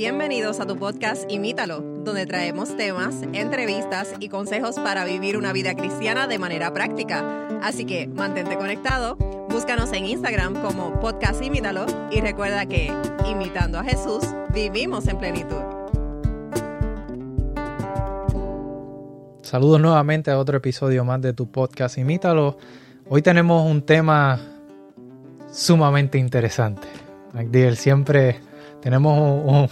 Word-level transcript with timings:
Bienvenidos 0.00 0.60
a 0.60 0.66
tu 0.66 0.78
podcast 0.78 1.30
Imítalo, 1.30 1.82
donde 1.82 2.24
traemos 2.24 2.74
temas, 2.74 3.16
entrevistas 3.34 4.14
y 4.18 4.30
consejos 4.30 4.76
para 4.76 5.04
vivir 5.04 5.36
una 5.36 5.52
vida 5.52 5.74
cristiana 5.74 6.26
de 6.26 6.38
manera 6.38 6.72
práctica. 6.72 7.22
Así 7.62 7.84
que 7.84 8.06
mantente 8.06 8.56
conectado, 8.56 9.16
búscanos 9.50 9.92
en 9.92 10.06
Instagram 10.06 10.62
como 10.62 10.98
podcast 11.00 11.44
Imítalo 11.44 11.84
y 12.10 12.22
recuerda 12.22 12.64
que, 12.64 12.90
imitando 13.30 13.78
a 13.78 13.84
Jesús, 13.84 14.24
vivimos 14.54 15.06
en 15.06 15.18
plenitud. 15.18 15.60
Saludos 19.42 19.82
nuevamente 19.82 20.30
a 20.30 20.38
otro 20.38 20.56
episodio 20.56 21.04
más 21.04 21.20
de 21.20 21.34
tu 21.34 21.50
podcast 21.50 21.98
Imítalo. 21.98 22.56
Hoy 23.06 23.20
tenemos 23.20 23.70
un 23.70 23.82
tema 23.82 24.40
sumamente 25.52 26.16
interesante. 26.16 26.88
MacDiel, 27.34 27.76
siempre 27.76 28.40
tenemos 28.80 29.18
un, 29.44 29.68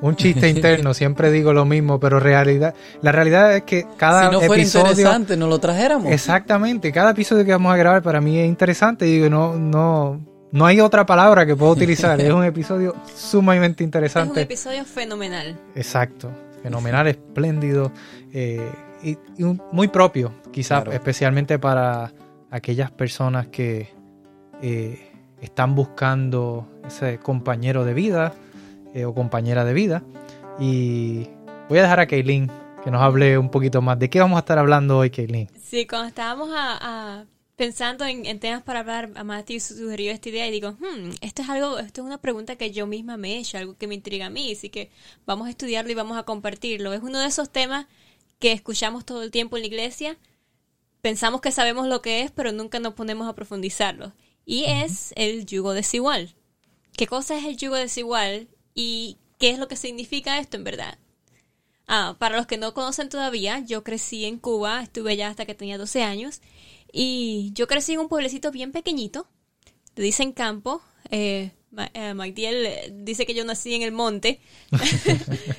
un, 0.00 0.16
chiste 0.16 0.48
interno, 0.48 0.94
siempre 0.94 1.30
digo 1.30 1.52
lo 1.52 1.64
mismo, 1.64 1.98
pero 2.00 2.20
realidad, 2.20 2.74
la 3.02 3.12
realidad 3.12 3.56
es 3.56 3.62
que 3.64 3.86
cada 3.96 4.26
si 4.26 4.32
no 4.32 4.40
fuera 4.40 4.62
episodio... 4.62 4.90
interesante, 4.90 5.36
no 5.36 5.46
lo 5.46 5.58
trajéramos. 5.58 6.12
Exactamente, 6.12 6.92
cada 6.92 7.10
episodio 7.10 7.44
que 7.44 7.52
vamos 7.52 7.72
a 7.72 7.76
grabar 7.76 8.02
para 8.02 8.20
mí 8.20 8.38
es 8.38 8.46
interesante 8.46 9.06
y 9.06 9.12
digo, 9.14 9.30
no, 9.30 9.56
no, 9.56 10.20
no 10.52 10.66
hay 10.66 10.80
otra 10.80 11.04
palabra 11.06 11.46
que 11.46 11.56
puedo 11.56 11.72
utilizar. 11.72 12.20
es 12.20 12.32
un 12.32 12.44
episodio 12.44 12.94
sumamente 13.14 13.84
interesante. 13.84 14.40
Es 14.40 14.46
un 14.46 14.52
episodio 14.52 14.84
fenomenal. 14.84 15.58
Exacto, 15.74 16.30
fenomenal, 16.62 17.06
espléndido 17.08 17.92
eh, 18.32 18.70
y, 19.02 19.10
y 19.38 19.44
muy 19.72 19.88
propio, 19.88 20.32
quizás 20.52 20.82
Claro. 20.82 20.92
especialmente 20.92 21.58
para 21.58 22.12
aquellas 22.50 22.90
personas 22.90 23.48
que 23.48 23.88
eh, 24.62 24.98
están 25.40 25.74
buscando 25.74 26.66
ese 26.86 27.18
compañero 27.18 27.84
de 27.84 27.94
vida 27.94 28.32
eh, 28.96 29.04
o 29.04 29.14
compañera 29.14 29.64
de 29.64 29.74
vida. 29.74 30.02
Y 30.58 31.28
voy 31.68 31.78
a 31.78 31.82
dejar 31.82 32.00
a 32.00 32.06
Kaylin 32.06 32.50
que 32.82 32.90
nos 32.90 33.02
hable 33.02 33.36
un 33.38 33.50
poquito 33.50 33.82
más. 33.82 33.98
¿De 33.98 34.08
qué 34.10 34.20
vamos 34.20 34.36
a 34.36 34.40
estar 34.40 34.58
hablando 34.58 34.98
hoy, 34.98 35.10
Kaylin? 35.10 35.48
Sí, 35.62 35.86
cuando 35.86 36.08
estábamos 36.08 36.50
a, 36.52 36.78
a- 37.20 37.24
pensando 37.56 38.04
en, 38.04 38.26
en 38.26 38.38
temas 38.40 38.62
para 38.62 38.80
hablar, 38.80 39.10
a 39.16 39.24
Mati 39.24 39.60
sugirió 39.60 40.12
esta 40.12 40.28
idea 40.28 40.46
y 40.46 40.50
digo, 40.50 40.72
hmm, 40.72 41.10
esto 41.20 41.42
es 41.42 41.48
algo, 41.48 41.78
esto 41.78 42.00
es 42.02 42.06
una 42.06 42.18
pregunta 42.18 42.56
que 42.56 42.70
yo 42.70 42.86
misma 42.86 43.16
me 43.16 43.34
he 43.34 43.38
hecho, 43.38 43.58
algo 43.58 43.76
que 43.76 43.86
me 43.86 43.94
intriga 43.94 44.26
a 44.26 44.30
mí, 44.30 44.52
así 44.52 44.68
que 44.70 44.90
vamos 45.26 45.46
a 45.46 45.50
estudiarlo 45.50 45.90
y 45.90 45.94
vamos 45.94 46.16
a 46.18 46.22
compartirlo. 46.24 46.92
Es 46.92 47.02
uno 47.02 47.18
de 47.18 47.26
esos 47.26 47.50
temas 47.50 47.86
que 48.38 48.52
escuchamos 48.52 49.04
todo 49.04 49.22
el 49.22 49.30
tiempo 49.30 49.56
en 49.56 49.62
la 49.62 49.66
iglesia, 49.68 50.16
pensamos 51.00 51.40
que 51.40 51.50
sabemos 51.50 51.86
lo 51.86 52.02
que 52.02 52.22
es, 52.22 52.30
pero 52.30 52.52
nunca 52.52 52.78
nos 52.80 52.94
ponemos 52.94 53.28
a 53.28 53.34
profundizarlo. 53.34 54.12
Y 54.44 54.64
es 54.66 55.12
el 55.16 55.46
yugo 55.46 55.72
desigual. 55.72 56.34
¿Qué 56.96 57.06
cosa 57.06 57.36
es 57.36 57.44
el 57.44 57.56
yugo 57.56 57.74
desigual 57.76 58.48
y 58.76 59.16
qué 59.38 59.50
es 59.50 59.58
lo 59.58 59.66
que 59.66 59.74
significa 59.76 60.38
esto 60.38 60.56
en 60.56 60.62
verdad? 60.62 60.98
Ah, 61.88 62.14
para 62.20 62.36
los 62.36 62.46
que 62.46 62.58
no 62.58 62.74
conocen 62.74 63.08
todavía, 63.08 63.60
yo 63.66 63.82
crecí 63.82 64.24
en 64.24 64.38
Cuba, 64.38 64.82
estuve 64.82 65.12
allá 65.12 65.28
hasta 65.28 65.46
que 65.46 65.54
tenía 65.54 65.78
12 65.78 66.02
años, 66.04 66.40
y 66.92 67.50
yo 67.54 67.66
crecí 67.66 67.94
en 67.94 68.00
un 68.00 68.08
pueblecito 68.08 68.52
bien 68.52 68.70
pequeñito, 68.72 69.26
le 69.96 70.04
dicen 70.04 70.32
campo, 70.32 70.82
eh, 71.10 71.50
Ma- 71.70 71.90
eh, 71.94 72.14
Magdiel 72.14 72.66
eh, 72.66 72.92
dice 72.92 73.26
que 73.26 73.34
yo 73.34 73.44
nací 73.44 73.74
en 73.74 73.82
el 73.82 73.92
monte, 73.92 74.40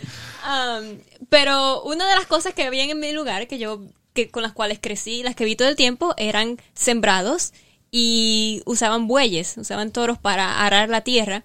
Um, 0.48 1.00
pero 1.30 1.84
una 1.84 2.08
de 2.08 2.16
las 2.16 2.26
cosas 2.26 2.54
que 2.54 2.64
había 2.64 2.84
en 2.86 3.00
mi 3.00 3.12
lugar, 3.12 3.48
que 3.48 3.58
yo, 3.58 3.82
que 4.14 4.30
con 4.30 4.44
las 4.44 4.54
cuales 4.54 4.80
crecí, 4.82 5.22
las 5.22 5.36
que 5.36 5.44
vi 5.44 5.58
todo 5.58 5.68
el 5.68 5.76
tiempo, 5.76 6.14
eran 6.18 6.58
sembrados 6.74 7.52
y 7.92 8.62
usaban 8.66 9.08
bueyes, 9.08 9.58
usaban 9.58 9.92
toros 9.92 10.18
para 10.20 10.66
arar 10.66 10.88
la 10.88 11.02
tierra. 11.02 11.44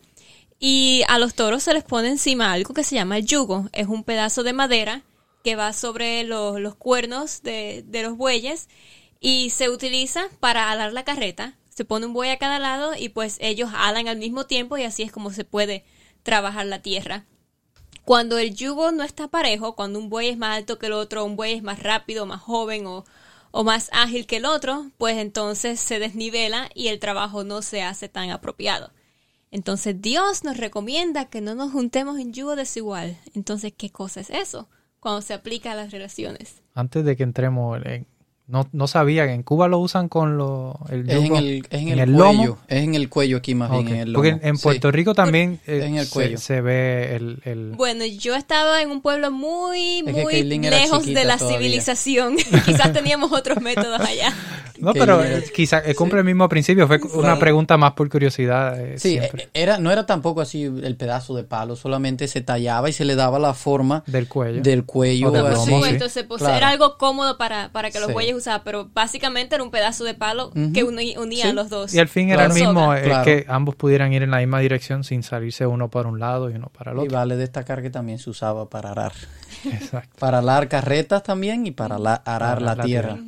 Y 0.65 1.03
a 1.09 1.19
los 1.19 1.35
toros 1.35 1.65
se 1.65 1.75
les 1.75 1.83
pone 1.83 2.07
encima 2.07 2.53
algo 2.53 2.73
que 2.73 2.85
se 2.85 2.95
llama 2.95 3.19
el 3.19 3.27
yugo. 3.27 3.69
Es 3.73 3.89
un 3.89 4.05
pedazo 4.05 4.45
de 4.45 4.53
madera 4.53 5.03
que 5.43 5.57
va 5.57 5.73
sobre 5.73 6.23
los, 6.23 6.77
cuernos 6.77 7.43
de, 7.43 7.83
de 7.85 8.05
los 8.05 8.17
bueyes 8.17 8.69
y 9.19 9.51
se 9.51 9.69
utiliza 9.69 10.29
para 10.39 10.71
alar 10.71 10.93
la 10.93 11.03
carreta. 11.03 11.59
Se 11.69 11.85
pone 11.85 12.07
un 12.07 12.13
buey 12.13 12.31
a 12.31 12.39
cada 12.39 12.61
lado 12.61 12.95
y 12.97 13.09
pues 13.09 13.39
ellos 13.41 13.71
alan 13.75 14.07
al 14.07 14.19
mismo 14.19 14.47
tiempo 14.47 14.79
y 14.79 14.85
así 14.85 15.03
es 15.03 15.11
como 15.11 15.33
se 15.33 15.43
puede 15.43 15.85
trabajar 16.23 16.67
la 16.67 16.81
tierra. 16.81 17.25
Cuando 18.05 18.39
el 18.39 18.55
yugo 18.55 18.93
no 18.93 19.03
está 19.03 19.27
parejo, 19.27 19.75
cuando 19.75 19.99
un 19.99 20.11
buey 20.11 20.29
es 20.29 20.39
más 20.39 20.59
alto 20.59 20.79
que 20.79 20.87
el 20.87 20.93
otro, 20.93 21.25
un 21.25 21.35
buey 21.35 21.55
es 21.55 21.65
más 21.65 21.83
rápido, 21.83 22.25
más 22.25 22.41
joven 22.41 22.87
o, 22.87 23.05
o 23.51 23.65
más 23.65 23.91
ágil 23.93 24.29
que 24.29 24.37
el 24.37 24.45
otro, 24.45 24.93
pues 24.97 25.19
entonces 25.19 25.81
se 25.81 25.99
desnivela 25.99 26.71
y 26.73 26.87
el 26.87 27.01
trabajo 27.01 27.43
no 27.43 27.63
se 27.63 27.83
hace 27.83 28.09
tan 28.09 28.31
apropiado. 28.31 28.93
Entonces 29.53 30.01
Dios 30.03 30.43
nos 30.43 30.57
recomienda 30.57 31.27
que 31.27 31.41
no 31.41 31.55
nos 31.55 31.71
juntemos 31.71 32.19
en 32.19 32.33
yugo 32.33 32.57
desigual. 32.57 33.17
Entonces, 33.35 33.73
¿qué 33.77 33.91
cosa 33.91 34.21
es 34.21 34.31
eso? 34.31 34.69
Cuando 34.99 35.21
se 35.23 35.35
aplica 35.35 35.73
a 35.73 35.75
las 35.77 35.93
relaciones. 35.93 36.63
Antes 36.75 37.05
de 37.05 37.17
que 37.17 37.23
entremos, 37.23 37.81
en- 37.85 38.07
no, 38.49 38.69
no 38.73 38.87
sabía 38.87 39.27
que 39.27 39.33
en 39.33 39.43
Cuba 39.45 39.67
lo 39.69 39.79
usan 39.79 40.09
con 40.09 40.37
lo, 40.37 40.79
el 40.91 41.09
Es 41.09 41.17
en 41.25 41.37
el, 41.37 41.67
es 41.71 41.81
en 41.81 41.89
en 41.89 41.89
el, 41.89 41.99
el 42.11 42.15
cuello. 42.17 42.33
lomo. 42.45 42.59
Es 42.69 42.83
en 42.83 42.95
el 42.95 43.09
cuello 43.09 43.37
aquí 43.39 43.55
más 43.55 43.71
bien. 43.71 43.89
En 43.89 43.97
el 43.97 44.13
Porque 44.13 44.39
en 44.43 44.57
Sí. 44.57 44.63
Puerto 44.63 44.91
Rico 44.91 45.15
también 45.15 45.61
eh, 45.67 45.85
en 45.87 45.97
el 45.97 46.07
se- 46.07 46.13
cuello. 46.13 46.39
Se, 46.39 46.61
ve 46.61 47.17
el, 47.17 47.41
el- 47.45 47.73
Bueno, 47.77 48.05
yo 48.05 48.35
estaba 48.35 48.83
en 48.83 48.91
un 48.91 49.01
pueblo 49.01 49.31
muy, 49.31 50.03
muy 50.03 50.43
lejos 50.43 51.07
de 51.07 51.25
la 51.25 51.39
todavía. 51.39 51.59
civilización. 51.59 52.37
Quizás 52.67 52.93
teníamos 52.93 53.33
otros 53.33 53.61
métodos 53.63 54.01
allá. 54.07 54.33
No, 54.79 54.93
pero 54.95 55.23
eh, 55.25 55.45
quizá 55.55 55.79
eh, 55.85 55.95
cumple 55.95 56.19
el 56.19 56.25
mismo 56.25 56.49
principio. 56.49 56.89
Fue 56.89 56.97
una 57.15 57.21
Claro. 57.23 57.39
pregunta 57.39 57.77
más 57.77 57.93
por 57.93 58.09
curiosidad. 58.11 58.79
eh, 58.81 58.99
Sí, 58.99 59.11
siempre. 59.13 59.49
era, 59.55 59.79
no 59.79 59.93
era 59.93 60.07
tampoco 60.07 60.41
así 60.41 60.65
el 60.65 60.97
pedazo 60.97 61.37
de 61.37 61.45
palo, 61.45 61.77
solamente 61.77 62.27
se 62.27 62.41
tallaba 62.41 62.91
y 62.91 62.93
se 62.93 63.05
le 63.05 63.15
daba 63.15 63.39
la 63.39 63.55
forma 63.55 64.03
del 64.09 64.27
cuello. 64.27 64.61
del 64.61 64.85
cuello. 64.85 65.31
Por 65.31 65.39
lomo, 65.39 65.49
así. 65.55 65.67
sí. 65.67 65.71
supuesto, 65.73 66.09
se 66.09 66.25
pos- 66.25 66.39
Claro. 66.39 66.57
era 66.57 66.69
algo 66.71 66.99
cómodo 66.99 67.39
para, 67.39 67.71
para 67.71 67.93
que 67.93 68.01
los 68.01 68.09
Sí. 68.09 68.13
Bueyes 68.33 68.43
usaban, 68.47 68.63
pero 68.65 68.91
básicamente 68.93 69.55
era 69.55 69.63
un 69.65 69.71
pedazo 69.71 70.05
de 70.05 70.15
palo 70.15 70.51
que 70.75 70.85
uni- 70.85 71.17
unía 71.17 71.45
Sí. 71.45 71.51
a 71.51 71.53
los 71.53 71.69
dos. 71.71 71.95
Y 71.95 71.99
al 71.99 72.09
fin 72.09 72.31
era 72.31 72.47
el 72.47 72.53
mismo, 72.53 72.93
es 72.95 73.03
Claro. 73.05 73.25
que 73.25 73.45
ambos 73.49 73.75
pudieran 73.77 74.13
ir 74.13 74.23
en 74.23 74.31
la 74.31 74.39
misma 74.39 74.61
dirección 74.61 75.05
sin 75.05 75.23
salirse 75.23 75.67
uno 75.67 75.91
para 75.91 76.09
un 76.09 76.19
lado 76.21 76.51
y 76.51 76.55
uno 76.55 76.69
para 76.77 76.93
el 76.93 76.99
Y 76.99 77.01
otro. 77.03 77.13
vale 77.19 77.37
destacar 77.37 77.83
que 77.83 77.91
también 77.91 78.19
se 78.19 78.31
usaba 78.31 78.69
para 78.69 78.91
arar. 78.91 79.13
Exacto. 79.65 80.17
Para 80.19 80.39
arar 80.39 80.69
carretas 80.69 81.23
también 81.23 81.67
y 81.67 81.71
para 81.71 81.99
la- 81.99 82.15
arar 82.15 82.43
Arar 82.59 82.63
la, 82.63 82.75
la 82.77 82.85
tierra. 82.85 83.19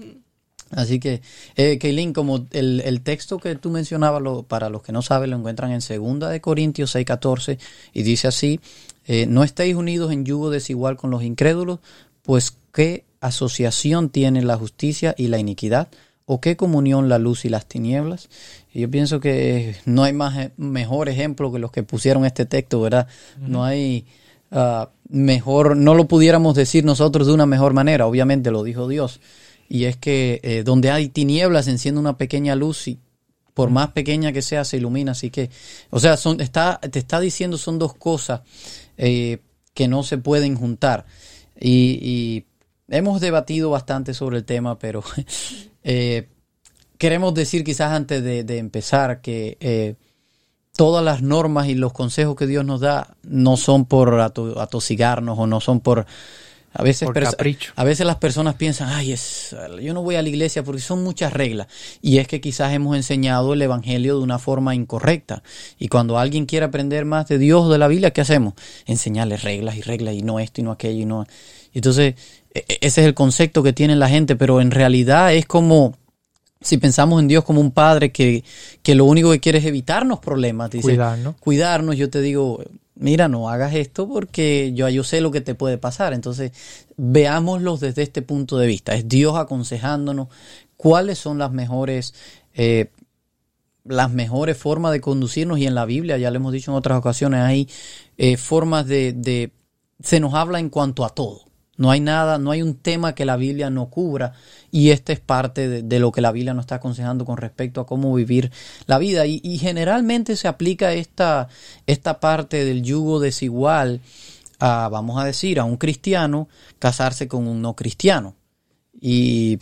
Así 0.71 0.99
que, 0.99 1.23
eh, 1.55 1.79
Keilin, 1.79 2.13
como 2.13 2.47
el, 2.51 2.81
el 2.85 3.01
texto 3.03 3.39
que 3.39 3.55
tú 3.55 3.71
mencionabas, 3.71 4.21
lo, 4.21 4.43
para 4.43 4.71
los 4.71 4.83
que 4.83 4.91
no 4.91 5.03
saben, 5.03 5.31
lo 5.31 5.37
encuentran 5.37 5.71
en 5.71 5.81
2 5.81 6.31
de 6.31 6.41
Corintios 6.41 6.91
6:14 6.97 7.59
y 7.93 8.03
dice 8.03 8.27
así, 8.27 8.61
eh, 9.07 9.27
no 9.27 9.45
estéis 9.45 9.77
unidos 9.77 10.11
en 10.11 10.25
yugo 10.25 10.51
desigual 10.51 10.97
con 10.97 11.11
los 11.11 11.23
incrédulos, 11.23 11.79
pues 12.23 12.57
qué 12.73 13.05
asociación 13.27 14.11
tienen 14.11 14.47
la 14.47 14.57
justicia 14.57 15.15
y 15.17 15.29
la 15.29 15.39
iniquidad, 15.39 15.89
o 16.27 16.41
qué 16.41 16.57
comunión 16.57 17.09
la 17.09 17.19
luz 17.19 17.45
y 17.45 17.49
las 17.49 17.67
tinieblas. 17.67 18.29
Y 18.73 18.81
yo 18.81 18.91
pienso 18.91 19.21
que 19.21 19.77
no 19.85 20.05
hay 20.05 20.13
más, 20.13 20.37
eh, 20.39 20.53
mejor 20.57 21.09
ejemplo 21.09 21.53
que 21.53 21.59
los 21.59 21.71
que 21.71 21.83
pusieron 21.83 22.25
este 22.25 22.47
texto, 22.47 22.81
¿verdad? 22.81 23.09
No 23.39 23.65
hay 23.65 24.07
ah, 24.51 24.91
mejor, 25.09 25.77
no 25.77 25.95
lo 25.95 26.07
pudiéramos 26.07 26.55
decir 26.55 26.85
nosotros 26.85 27.27
de 27.27 27.35
una 27.35 27.47
mejor 27.47 27.73
manera, 27.73 28.07
obviamente 28.07 28.51
lo 28.51 28.63
dijo 28.63 28.89
Dios. 28.89 29.21
Y 29.69 29.85
es 29.85 29.97
que 29.97 30.41
eh, 30.43 30.63
donde 30.63 30.91
hay 30.91 31.09
tinieblas 31.09 31.65
se 31.67 31.73
enciende 31.73 32.01
una 32.01 32.19
pequeña 32.19 32.55
luz 32.55 32.89
y 32.89 32.99
por 33.55 33.71
más 33.71 33.93
pequeña 33.93 34.33
que 34.33 34.43
sea 34.43 34.65
se 34.65 34.77
ilumina. 34.77 35.13
Así 35.13 35.31
que, 35.31 35.51
o 35.91 36.01
sea, 36.01 36.17
son, 36.17 36.41
está, 36.41 36.81
te 36.81 36.99
está 36.99 37.21
diciendo 37.21 37.57
son 37.57 37.79
dos 37.79 37.95
cosas 37.95 38.43
eh, 38.97 39.39
que 39.73 39.89
no 39.89 40.03
se 40.03 40.19
pueden 40.19 40.57
juntar. 40.57 41.07
Y, 41.59 41.99
y 42.03 42.45
hemos 42.89 43.21
debatido 43.21 43.71
bastante 43.71 44.15
sobre 44.15 44.39
el 44.39 44.45
tema, 44.45 44.79
pero 44.79 45.03
eh, 45.85 46.29
queremos 46.99 47.35
decir 47.35 47.65
quizás 47.65 47.93
antes 47.93 48.23
de, 48.23 48.45
de 48.45 48.59
empezar 48.59 49.21
que 49.21 49.57
eh, 49.61 49.95
todas 50.77 51.05
las 51.05 51.23
normas 51.23 51.69
y 51.69 51.75
los 51.75 51.93
consejos 51.93 52.37
que 52.37 52.47
Dios 52.47 52.65
nos 52.65 52.81
da 52.81 53.17
no 53.23 53.57
son 53.57 53.85
por 53.85 54.21
ato- 54.21 54.61
atosigarnos 54.61 55.39
o 55.39 55.47
no 55.47 55.61
son 55.61 55.81
por 55.81 56.07
a 56.77 56.83
veces 56.83 57.07
Por 57.07 57.15
perso- 57.15 57.31
capricho. 57.37 57.73
a 57.77 57.85
veces 57.85 58.05
las 58.05 58.17
personas 58.17 58.57
piensan 58.57 58.89
ay 58.89 59.13
es 59.13 59.55
yo 59.81 59.95
no 59.95 60.03
voy 60.03 60.17
a 60.17 60.23
la 60.23 60.29
iglesia 60.29 60.65
porque 60.65 60.81
son 60.81 61.05
muchas 61.05 61.33
reglas 61.33 61.69
y 62.03 62.19
es 62.19 62.27
que 62.27 62.41
quizás 62.41 62.73
hemos 62.73 62.97
enseñado 62.97 63.53
el 63.55 63.63
evangelio 63.63 64.17
de 64.19 64.25
una 64.25 64.41
forma 64.41 64.75
incorrecta. 64.75 65.45
Y 65.79 65.87
cuando 65.87 66.19
alguien 66.19 66.47
quiere 66.47 66.67
aprender 66.67 67.05
más 67.05 67.29
de 67.29 67.39
Dios 67.39 67.71
de 67.71 67.79
la 67.79 67.87
Biblia 67.87 68.13
qué 68.13 68.23
hacemos 68.23 68.55
enseñarle 68.87 69.37
reglas 69.37 69.77
y 69.77 69.83
reglas 69.83 70.15
y 70.17 70.23
no 70.23 70.41
esto 70.41 70.61
y 70.63 70.65
no 70.65 70.73
aquello 70.73 71.03
y 71.03 71.07
no. 71.07 71.27
Entonces 71.73 72.15
ese 72.55 73.01
es 73.01 73.07
el 73.07 73.15
concepto 73.15 73.63
que 73.63 73.73
tiene 73.73 73.97
la 73.97 74.09
gente 74.09 74.37
pero 74.37 74.61
en 74.61 74.71
realidad 74.71 75.35
es 75.35 75.47
como 75.47 75.95
si 76.65 76.79
pensamos 76.79 77.21
en 77.21 77.29
Dios 77.29 77.45
como 77.45 77.61
un 77.61 77.73
padre 77.73 78.11
que, 78.11 78.43
que 78.83 78.95
lo 78.95 79.05
único 79.05 79.31
que 79.31 79.41
quiere 79.41 79.59
es 79.59 79.67
evitarnos 79.67 80.19
problemas, 80.19 80.71
dice, 80.71 80.83
Cuidarnos. 80.83 81.37
cuidarnos, 81.37 81.97
yo 81.97 82.09
te 82.09 82.23
digo, 82.23 82.63
mira, 82.95 83.29
no 83.29 83.51
hagas 83.51 83.75
esto 83.75 84.09
porque 84.09 84.73
yo, 84.75 84.89
yo 84.89 85.05
sé 85.05 85.21
lo 85.21 85.31
que 85.31 85.43
te 85.43 85.55
puede 85.55 85.79
pasar. 85.79 86.15
Entonces, 86.15 86.53
veámoslo 86.97 87.77
desde 87.77 88.03
este 88.03 88.23
punto 88.23 88.57
de 88.57 88.67
vista. 88.67 88.95
Es 88.95 89.09
Dios 89.09 89.37
aconsejándonos 89.37 90.29
cuáles 90.77 91.19
son 91.19 91.39
las 91.39 91.53
mejores 91.53 92.15
eh, 92.55 92.91
las 93.85 94.11
mejores 94.11 94.57
formas 94.57 94.93
de 94.93 95.03
conducirnos 95.03 95.59
y 95.59 95.67
en 95.67 95.75
la 95.75 95.85
Biblia, 95.85 96.17
ya 96.17 96.31
lo 96.31 96.37
hemos 96.37 96.55
dicho 96.55 96.71
en 96.71 96.79
otras 96.79 96.99
ocasiones, 96.99 97.41
hay 97.41 97.69
eh, 98.17 98.39
formas 98.39 98.87
de, 98.87 99.13
de, 99.13 99.53
se 100.03 100.21
nos 100.21 100.33
habla 100.33 100.59
en 100.59 100.71
cuanto 100.71 101.05
a 101.05 101.11
todo. 101.11 101.43
No 101.77 101.91
hay 101.91 102.01
nada, 102.01 102.39
no 102.39 102.51
hay 102.53 102.63
un 102.63 102.77
tema 102.77 103.15
que 103.15 103.25
la 103.25 103.37
Biblia 103.37 103.69
no 103.69 103.87
cubra 103.87 104.33
y 104.71 104.91
este 104.91 105.13
es 105.13 105.21
parte 105.21 105.83
de, 105.83 105.99
lo 105.99 106.13
que 106.13 106.21
la 106.21 106.31
Biblia 106.31 106.55
nos 106.55 106.65
está 106.65 106.77
aconsejando 106.77 107.25
con 107.25 107.37
respecto 107.37 107.81
a 107.81 107.87
cómo 107.87 108.15
vivir 108.15 108.53
la 108.87 108.99
vida 108.99 109.27
y, 109.27 109.41
y 109.43 109.59
generalmente 109.59 110.37
se 110.37 110.47
aplica 110.47 110.93
esta, 110.93 111.49
esta 111.87 112.21
parte 112.21 112.65
del 112.65 112.83
yugo 112.83 113.19
desigual 113.19 114.01
a, 114.61 114.89
vamos 114.89 115.21
a 115.21 115.25
decir, 115.25 115.59
a 115.59 115.65
un 115.65 115.77
cristiano 115.77 116.49
casarse 116.79 117.29
con 117.29 117.47
un 117.47 117.61
no 117.61 117.75
cristiano. 117.75 118.35
Y, 119.01 119.59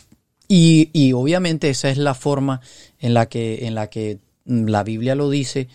y, 0.47 0.89
y, 0.93 1.13
obviamente 1.13 1.69
esa 1.69 1.89
es 1.89 1.97
la 1.97 2.13
forma 2.13 2.61
en 2.99 3.13
la 3.13 3.27
que, 3.27 3.65
en 3.65 3.75
la, 3.75 3.87
que 3.89 4.19
la 4.45 4.83
Biblia 4.83 5.15
lo 5.15 5.29
dice. 5.29 5.67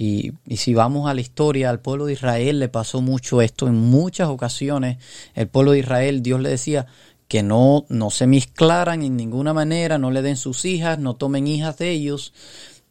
Y, 0.00 0.32
y, 0.46 0.58
si 0.58 0.74
vamos 0.74 1.10
a 1.10 1.14
la 1.14 1.20
historia, 1.20 1.70
al 1.70 1.80
pueblo 1.80 2.06
de 2.06 2.12
Israel 2.12 2.60
le 2.60 2.68
pasó 2.68 3.00
mucho 3.00 3.42
esto 3.42 3.66
en 3.66 3.74
muchas 3.74 4.28
ocasiones. 4.28 4.98
El 5.34 5.48
pueblo 5.48 5.72
de 5.72 5.80
Israel, 5.80 6.22
Dios 6.22 6.40
le 6.40 6.50
decía 6.50 6.86
que 7.26 7.42
no, 7.42 7.84
no 7.88 8.10
se 8.10 8.28
mezclaran 8.28 9.02
en 9.02 9.16
ninguna 9.16 9.52
manera, 9.52 9.98
no 9.98 10.12
le 10.12 10.22
den 10.22 10.36
sus 10.36 10.64
hijas, 10.64 11.00
no 11.00 11.16
tomen 11.16 11.48
hijas 11.48 11.78
de 11.78 11.90
ellos, 11.90 12.32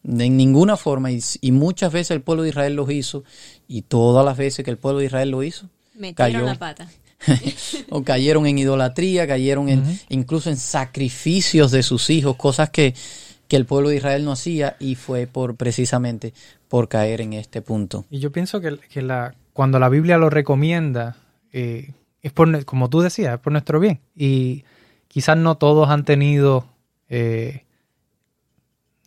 de 0.02 0.28
ninguna 0.28 0.76
forma. 0.76 1.10
Y, 1.10 1.20
y 1.40 1.50
muchas 1.50 1.94
veces 1.94 2.10
el 2.10 2.20
pueblo 2.20 2.42
de 2.42 2.50
Israel 2.50 2.74
lo 2.74 2.90
hizo. 2.90 3.24
Y 3.66 3.80
todas 3.80 4.22
las 4.22 4.36
veces 4.36 4.62
que 4.62 4.70
el 4.70 4.76
pueblo 4.76 4.98
de 4.98 5.06
Israel 5.06 5.30
lo 5.30 5.42
hizo, 5.42 5.70
Metieron 5.94 6.32
cayó. 6.34 6.44
la 6.44 6.56
pata. 6.56 6.90
o 7.88 8.02
cayeron 8.04 8.46
en 8.46 8.58
idolatría, 8.58 9.26
cayeron 9.26 9.70
en, 9.70 9.98
incluso 10.10 10.50
en 10.50 10.58
sacrificios 10.58 11.70
de 11.70 11.82
sus 11.82 12.10
hijos, 12.10 12.36
cosas 12.36 12.68
que, 12.68 12.94
que 13.48 13.56
el 13.56 13.64
pueblo 13.64 13.88
de 13.88 13.96
Israel 13.96 14.24
no 14.24 14.32
hacía 14.32 14.76
y 14.78 14.94
fue 14.94 15.26
por 15.26 15.56
precisamente 15.56 16.34
por 16.68 16.88
caer 16.88 17.20
en 17.20 17.32
este 17.32 17.62
punto. 17.62 18.04
Y 18.10 18.18
yo 18.20 18.30
pienso 18.32 18.60
que, 18.60 18.78
que 18.78 19.02
la, 19.02 19.34
cuando 19.52 19.78
la 19.78 19.88
Biblia 19.88 20.18
lo 20.18 20.30
recomienda, 20.30 21.16
eh, 21.52 21.92
es 22.22 22.32
por, 22.32 22.64
como 22.64 22.88
tú 22.90 23.00
decías, 23.00 23.34
es 23.34 23.40
por 23.40 23.52
nuestro 23.52 23.80
bien. 23.80 24.00
Y 24.14 24.64
quizás 25.08 25.36
no 25.36 25.56
todos 25.56 25.88
han 25.88 26.04
tenido, 26.04 26.66
eh, 27.08 27.64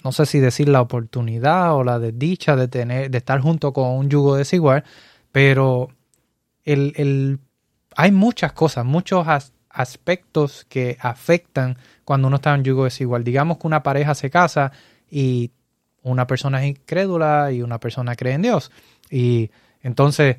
no 0.04 0.12
sé 0.12 0.26
si 0.26 0.40
decir 0.40 0.68
la 0.68 0.82
oportunidad 0.82 1.76
o 1.76 1.84
la 1.84 2.00
desdicha 2.00 2.56
de 2.56 2.68
tener, 2.68 3.12
de 3.12 3.18
estar 3.20 3.40
junto 3.40 3.72
con 3.74 3.90
un 3.92 4.10
yugo 4.10 4.36
desigual, 4.36 4.84
pero 5.32 5.90
el, 6.64 6.94
el- 6.96 7.40
hay 7.96 8.12
muchas 8.12 8.54
cosas, 8.54 8.86
muchos 8.86 9.28
as- 9.28 9.54
aspectos 9.70 10.66
que 10.68 10.98
afectan 11.02 11.78
cuando 12.04 12.28
uno 12.28 12.38
está 12.38 12.56
en 12.56 12.64
yugo 12.64 12.86
desigual. 12.86 13.24
Digamos 13.24 13.58
que 13.58 13.68
una 13.68 13.84
pareja 13.84 14.16
se 14.16 14.30
casa 14.30 14.72
y 15.10 15.52
una 16.04 16.28
persona 16.28 16.64
es 16.64 16.70
incrédula 16.70 17.52
y 17.52 17.62
una 17.62 17.80
persona 17.80 18.16
cree 18.16 18.34
en 18.34 18.42
Dios. 18.44 18.72
Y 19.10 19.52
entonces 19.82 20.38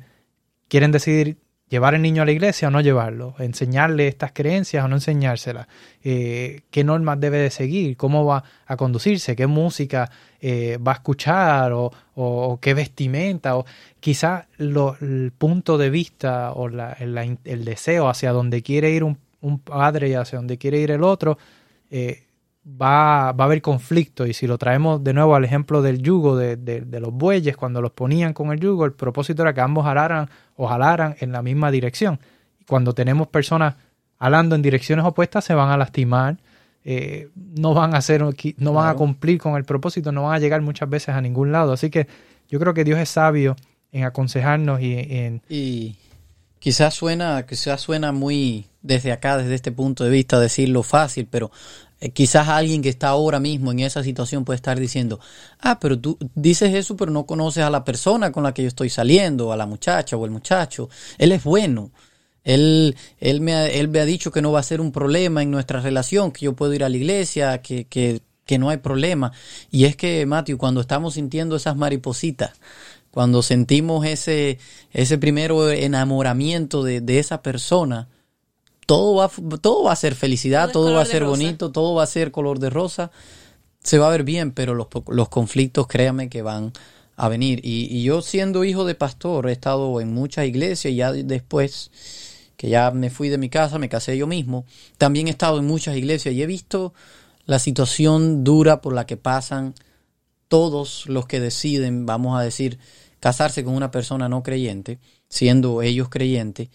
quieren 0.67 0.91
decidir 0.91 1.37
llevar 1.69 1.95
el 1.95 2.03
niño 2.03 2.21
a 2.21 2.25
la 2.25 2.31
iglesia 2.31 2.67
o 2.67 2.71
no 2.71 2.81
llevarlo, 2.81 3.33
enseñarle 3.39 4.07
estas 4.07 4.31
creencias 4.31 4.85
o 4.85 4.87
no 4.87 4.95
enseñárselas, 4.97 5.67
eh, 6.03 6.61
qué 6.69 6.83
normas 6.83 7.19
debe 7.19 7.37
de 7.39 7.49
seguir, 7.49 7.97
cómo 7.97 8.25
va 8.25 8.43
a 8.67 8.77
conducirse, 8.77 9.35
qué 9.35 9.47
música 9.47 10.11
eh, 10.39 10.77
va 10.85 10.91
a 10.91 10.95
escuchar 10.95 11.71
o, 11.71 11.91
o- 12.15 12.59
qué 12.61 12.75
vestimenta, 12.75 13.55
o 13.57 13.65
quizá 13.99 14.47
lo- 14.57 14.97
el 15.01 15.31
punto 15.35 15.79
de 15.79 15.89
vista 15.89 16.51
o 16.51 16.67
la- 16.69 16.93
el 16.99 17.65
deseo 17.65 18.07
hacia 18.07 18.31
donde 18.33 18.61
quiere 18.61 18.91
ir 18.91 19.03
un, 19.03 19.17
un 19.41 19.57
padre 19.59 20.09
y 20.09 20.13
hacia 20.13 20.37
donde 20.37 20.57
quiere 20.59 20.77
ir 20.79 20.91
el 20.91 21.01
otro, 21.03 21.39
eh, 21.89 22.23
va, 22.65 23.31
va 23.33 23.43
a 23.43 23.47
haber 23.47 23.61
conflicto. 23.61 24.25
Y 24.25 24.33
si 24.33 24.47
lo 24.47 24.57
traemos 24.57 25.03
de 25.03 25.13
nuevo 25.13 25.35
al 25.35 25.43
ejemplo 25.45 25.81
del 25.81 26.01
yugo 26.01 26.35
de, 26.37 26.55
de- 26.57 26.81
de 26.81 26.99
los 26.99 27.11
bueyes, 27.13 27.57
cuando 27.57 27.81
los 27.81 27.91
ponían 27.91 28.33
con 28.33 28.51
el 28.51 28.59
yugo, 28.59 28.85
el 28.85 28.93
propósito 28.93 29.41
era 29.41 29.53
que 29.53 29.61
ambos 29.61 29.85
jalaran 29.85 30.29
o 30.55 30.67
jalaran 30.67 31.15
en 31.19 31.31
la 31.31 31.41
misma 31.41 31.71
dirección. 31.71 32.19
Y 32.59 32.65
cuando 32.65 32.93
tenemos 32.93 33.27
personas 33.27 33.75
jalando 34.19 34.55
en 34.55 34.61
direcciones 34.61 35.05
opuestas, 35.05 35.43
se 35.43 35.53
van 35.53 35.69
a 35.69 35.77
lastimar, 35.77 36.37
eh, 36.85 37.29
no 37.35 37.73
van 37.73 37.93
a 37.95 37.97
hacer, 37.97 38.23
no 38.57 38.73
van 38.73 38.89
a 38.89 38.93
cumplir 38.95 39.39
con 39.39 39.55
el 39.55 39.65
propósito, 39.65 40.11
no 40.11 40.23
van 40.23 40.35
a 40.35 40.39
llegar 40.39 40.61
muchas 40.61 40.89
veces 40.89 41.09
a 41.15 41.21
ningún 41.21 41.51
lado. 41.51 41.73
Así 41.73 41.89
que 41.89 42.07
yo 42.49 42.59
creo 42.59 42.73
que 42.73 42.83
Dios 42.83 42.99
es 42.99 43.09
sabio 43.09 43.55
en 43.91 44.03
aconsejarnos 44.05 44.81
y 44.81 44.93
en 44.95 45.41
Y 45.49 45.95
quizás 46.59 46.93
suena, 46.93 47.45
quizás 47.45 47.81
suena 47.81 48.11
muy 48.11 48.67
desde 48.81 49.11
acá, 49.11 49.37
desde 49.37 49.55
este 49.55 49.71
punto 49.71 50.03
de 50.03 50.09
vista, 50.09 50.39
decirlo 50.39 50.83
fácil, 50.83 51.27
pero 51.29 51.51
quizás 52.11 52.49
alguien 52.49 52.81
que 52.81 52.89
está 52.89 53.09
ahora 53.09 53.39
mismo 53.39 53.71
en 53.71 53.79
esa 53.79 54.03
situación 54.03 54.43
puede 54.43 54.55
estar 54.55 54.79
diciendo, 54.79 55.19
ah, 55.59 55.79
pero 55.79 55.99
tú 55.99 56.17
dices 56.35 56.73
eso, 56.73 56.97
pero 56.97 57.11
no 57.11 57.25
conoces 57.25 57.63
a 57.63 57.69
la 57.69 57.83
persona 57.83 58.31
con 58.31 58.43
la 58.43 58.53
que 58.53 58.63
yo 58.63 58.67
estoy 58.67 58.89
saliendo, 58.89 59.53
a 59.53 59.57
la 59.57 59.65
muchacha 59.65 60.17
o 60.17 60.25
el 60.25 60.31
muchacho. 60.31 60.89
Él 61.17 61.31
es 61.31 61.43
bueno. 61.43 61.91
Él, 62.43 62.97
él, 63.19 63.39
me 63.39 63.53
ha, 63.53 63.67
él 63.67 63.87
me 63.87 63.99
ha 63.99 64.05
dicho 64.05 64.31
que 64.31 64.41
no 64.41 64.51
va 64.51 64.59
a 64.59 64.63
ser 64.63 64.81
un 64.81 64.91
problema 64.91 65.41
en 65.41 65.51
nuestra 65.51 65.79
relación, 65.79 66.31
que 66.31 66.45
yo 66.45 66.53
puedo 66.53 66.73
ir 66.73 66.83
a 66.83 66.89
la 66.89 66.97
iglesia, 66.97 67.61
que, 67.61 67.85
que, 67.85 68.21
que 68.45 68.57
no 68.57 68.69
hay 68.69 68.77
problema. 68.77 69.31
Y 69.71 69.85
es 69.85 69.95
que, 69.95 70.25
Matthew, 70.25 70.57
cuando 70.57 70.81
estamos 70.81 71.13
sintiendo 71.13 71.55
esas 71.55 71.77
maripositas, 71.77 72.51
cuando 73.11 73.43
sentimos 73.43 74.05
ese, 74.05 74.57
ese 74.91 75.17
primero 75.17 75.69
enamoramiento 75.71 76.83
de, 76.83 76.99
de 76.99 77.19
esa 77.19 77.41
persona, 77.41 78.09
todo 78.85 79.15
va, 79.15 79.31
todo 79.59 79.83
va 79.83 79.93
a 79.93 79.95
ser 79.95 80.15
felicidad, 80.15 80.71
Todo 80.71 80.93
va 80.93 81.01
a 81.01 81.05
ser 81.05 81.23
bonito, 81.25 81.71
todo 81.71 81.95
va 81.95 82.03
a 82.03 82.07
ser 82.07 82.31
color 82.31 82.59
de 82.59 82.69
rosa, 82.69 83.11
se 83.83 83.97
va 83.97 84.07
a 84.07 84.11
ver 84.11 84.23
bien, 84.23 84.51
pero 84.51 84.73
los, 84.73 84.87
los 85.07 85.29
conflictos, 85.29 85.87
créame 85.87 86.29
que 86.29 86.41
van 86.41 86.73
a 87.15 87.29
venir. 87.29 87.59
Y, 87.63 87.87
y 87.95 88.03
yo 88.03 88.21
siendo 88.21 88.63
hijo 88.63 88.85
de 88.85 88.95
pastor, 88.95 89.49
he 89.49 89.51
estado 89.51 90.01
en 90.01 90.13
muchas 90.13 90.45
iglesias 90.45 90.93
y 90.93 90.97
ya 90.97 91.11
después 91.11 91.91
que 92.57 92.69
ya 92.69 92.91
me 92.91 93.09
fui 93.09 93.29
de 93.29 93.37
mi 93.37 93.49
casa, 93.49 93.77
me 93.77 93.89
casé 93.89 94.17
yo 94.17 94.27
mismo, 94.27 94.65
también 94.97 95.27
he 95.27 95.31
estado 95.31 95.59
en 95.59 95.65
muchas 95.65 95.97
iglesias 95.97 96.33
y 96.33 96.41
he 96.41 96.45
visto 96.45 96.93
la 97.45 97.59
situación 97.59 98.43
dura 98.43 98.81
por 98.81 98.93
la 98.93 99.05
que 99.05 99.17
pasan 99.17 99.73
todos 100.47 101.07
los 101.07 101.25
que 101.25 101.39
deciden, 101.39 102.05
vamos 102.05 102.39
a 102.39 102.41
decir, 102.41 102.79
casarse 103.19 103.63
con 103.63 103.75
una 103.75 103.91
persona 103.91 104.29
no 104.29 104.43
creyente, 104.43 104.99
siendo 105.27 105.81
ellos 105.81 106.09
creyentes. 106.09 106.69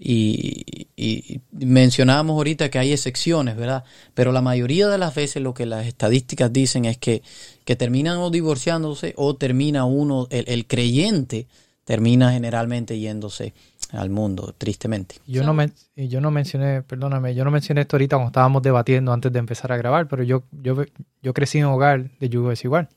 Y, 0.00 0.86
y, 0.96 1.40
mencionábamos 1.50 2.36
ahorita 2.36 2.70
que 2.70 2.78
hay 2.78 2.92
excepciones, 2.92 3.56
¿verdad? 3.56 3.82
Pero 4.14 4.30
la 4.30 4.40
mayoría 4.40 4.86
de 4.88 4.96
las 4.96 5.14
veces 5.14 5.42
lo 5.42 5.54
que 5.54 5.66
las 5.66 5.86
estadísticas 5.86 6.52
dicen 6.52 6.84
es 6.84 6.98
que, 6.98 7.22
que 7.64 7.74
terminan 7.74 8.18
o 8.18 8.30
divorciándose 8.30 9.12
o 9.16 9.34
termina 9.34 9.84
uno, 9.84 10.28
el, 10.30 10.44
el 10.46 10.66
creyente 10.66 11.48
termina 11.84 12.30
generalmente 12.32 12.98
yéndose 12.98 13.54
al 13.92 14.10
mundo, 14.10 14.54
tristemente. 14.56 15.16
Yo 15.26 15.42
no, 15.42 15.54
men- 15.54 15.72
yo 15.96 16.20
no 16.20 16.30
mencioné, 16.30 16.82
perdóname, 16.82 17.34
yo 17.34 17.44
no 17.44 17.50
mencioné 17.50 17.80
esto 17.80 17.96
ahorita 17.96 18.16
cuando 18.16 18.28
estábamos 18.28 18.62
debatiendo 18.62 19.12
antes 19.12 19.32
de 19.32 19.38
empezar 19.38 19.72
a 19.72 19.78
grabar, 19.78 20.06
pero 20.06 20.22
yo, 20.22 20.44
yo, 20.62 20.84
yo 21.22 21.34
crecí 21.34 21.58
en 21.58 21.66
un 21.66 21.72
hogar 21.72 22.10
de 22.20 22.28
yugo 22.28 22.50
desigual. 22.50 22.88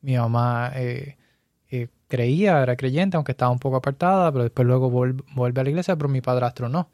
Mi 0.00 0.16
mamá 0.16 0.70
eh, 0.76 1.16
eh, 1.70 1.88
creía, 2.08 2.62
era 2.62 2.76
creyente, 2.76 3.16
aunque 3.16 3.32
estaba 3.32 3.50
un 3.50 3.58
poco 3.58 3.76
apartada, 3.76 4.32
pero 4.32 4.44
después 4.44 4.66
luego 4.66 4.90
vuel- 4.90 5.22
vuelve 5.34 5.60
a 5.60 5.64
la 5.64 5.70
iglesia, 5.70 5.96
pero 5.96 6.08
mi 6.08 6.20
padrastro 6.20 6.68
no. 6.68 6.88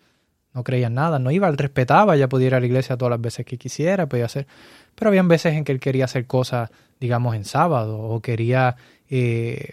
No 0.52 0.62
creía 0.62 0.86
en 0.86 0.94
nada, 0.94 1.18
no 1.18 1.30
iba, 1.32 1.48
él 1.48 1.56
respetaba, 1.58 2.14
ya 2.16 2.28
podía 2.28 2.46
ir 2.48 2.54
a 2.54 2.60
la 2.60 2.66
iglesia 2.66 2.96
todas 2.96 3.10
las 3.10 3.20
veces 3.20 3.44
que 3.44 3.58
quisiera, 3.58 4.06
podía 4.08 4.26
hacer. 4.26 4.46
Pero 4.94 5.08
habían 5.08 5.26
veces 5.26 5.54
en 5.54 5.64
que 5.64 5.72
él 5.72 5.80
quería 5.80 6.04
hacer 6.04 6.26
cosas, 6.26 6.70
digamos, 7.00 7.34
en 7.34 7.44
sábado, 7.44 7.98
o 7.98 8.20
quería 8.20 8.76
eh, 9.08 9.70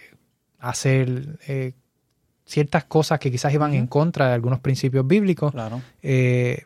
hacer 0.58 1.38
eh, 1.46 1.72
ciertas 2.44 2.84
cosas 2.84 3.18
que 3.20 3.30
quizás 3.30 3.52
iban 3.54 3.74
en 3.74 3.86
contra 3.86 4.28
de 4.28 4.34
algunos 4.34 4.58
principios 4.60 5.06
bíblicos. 5.06 5.52
Claro. 5.52 5.80
Eh, 6.02 6.64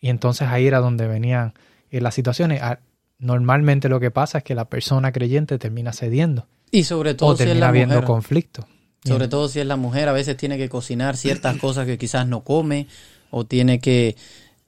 y 0.00 0.08
entonces 0.10 0.46
ahí 0.48 0.66
era 0.66 0.78
donde 0.78 1.08
venían 1.08 1.54
las 1.90 2.14
situaciones. 2.14 2.60
Ah, 2.62 2.78
Normalmente 3.20 3.88
lo 3.88 3.98
que 3.98 4.12
pasa 4.12 4.38
es 4.38 4.44
que 4.44 4.54
la 4.54 4.66
persona 4.66 5.10
creyente 5.10 5.58
termina 5.58 5.92
cediendo 5.92 6.46
Y 6.70 6.84
sobre 6.84 7.14
todo 7.14 7.30
o 7.30 7.36
si 7.36 7.44
es 7.44 7.56
la 7.56 7.68
habiendo 7.68 7.94
mujer. 7.96 8.06
conflicto. 8.06 8.66
Sobre 9.04 9.28
todo 9.28 9.48
si 9.48 9.60
es 9.60 9.66
la 9.66 9.76
mujer, 9.76 10.08
a 10.08 10.12
veces 10.12 10.36
tiene 10.36 10.58
que 10.58 10.68
cocinar 10.68 11.16
ciertas 11.16 11.56
cosas 11.60 11.86
que 11.86 11.98
quizás 11.98 12.26
no 12.26 12.42
come 12.44 12.86
o 13.30 13.44
tiene 13.46 13.78
que... 13.80 14.16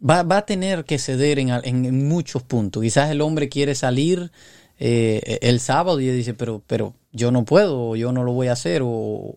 Va, 0.08 0.22
va 0.22 0.38
a 0.38 0.46
tener 0.46 0.84
que 0.84 0.98
ceder 0.98 1.38
en, 1.38 1.50
en- 1.50 1.84
en 1.84 2.08
muchos 2.08 2.42
puntos. 2.42 2.82
Quizás 2.82 3.10
el 3.10 3.20
hombre 3.20 3.48
quiere 3.50 3.74
salir 3.74 4.30
eh, 4.78 5.38
el 5.42 5.60
sábado 5.60 6.00
y 6.00 6.08
dice, 6.08 6.32
pero, 6.32 6.62
pero 6.66 6.94
yo 7.12 7.30
no 7.32 7.44
puedo, 7.44 7.90
o 7.90 7.96
yo 7.96 8.10
no 8.12 8.24
lo 8.24 8.32
voy 8.32 8.48
a 8.48 8.52
hacer, 8.52 8.80
o... 8.84 9.36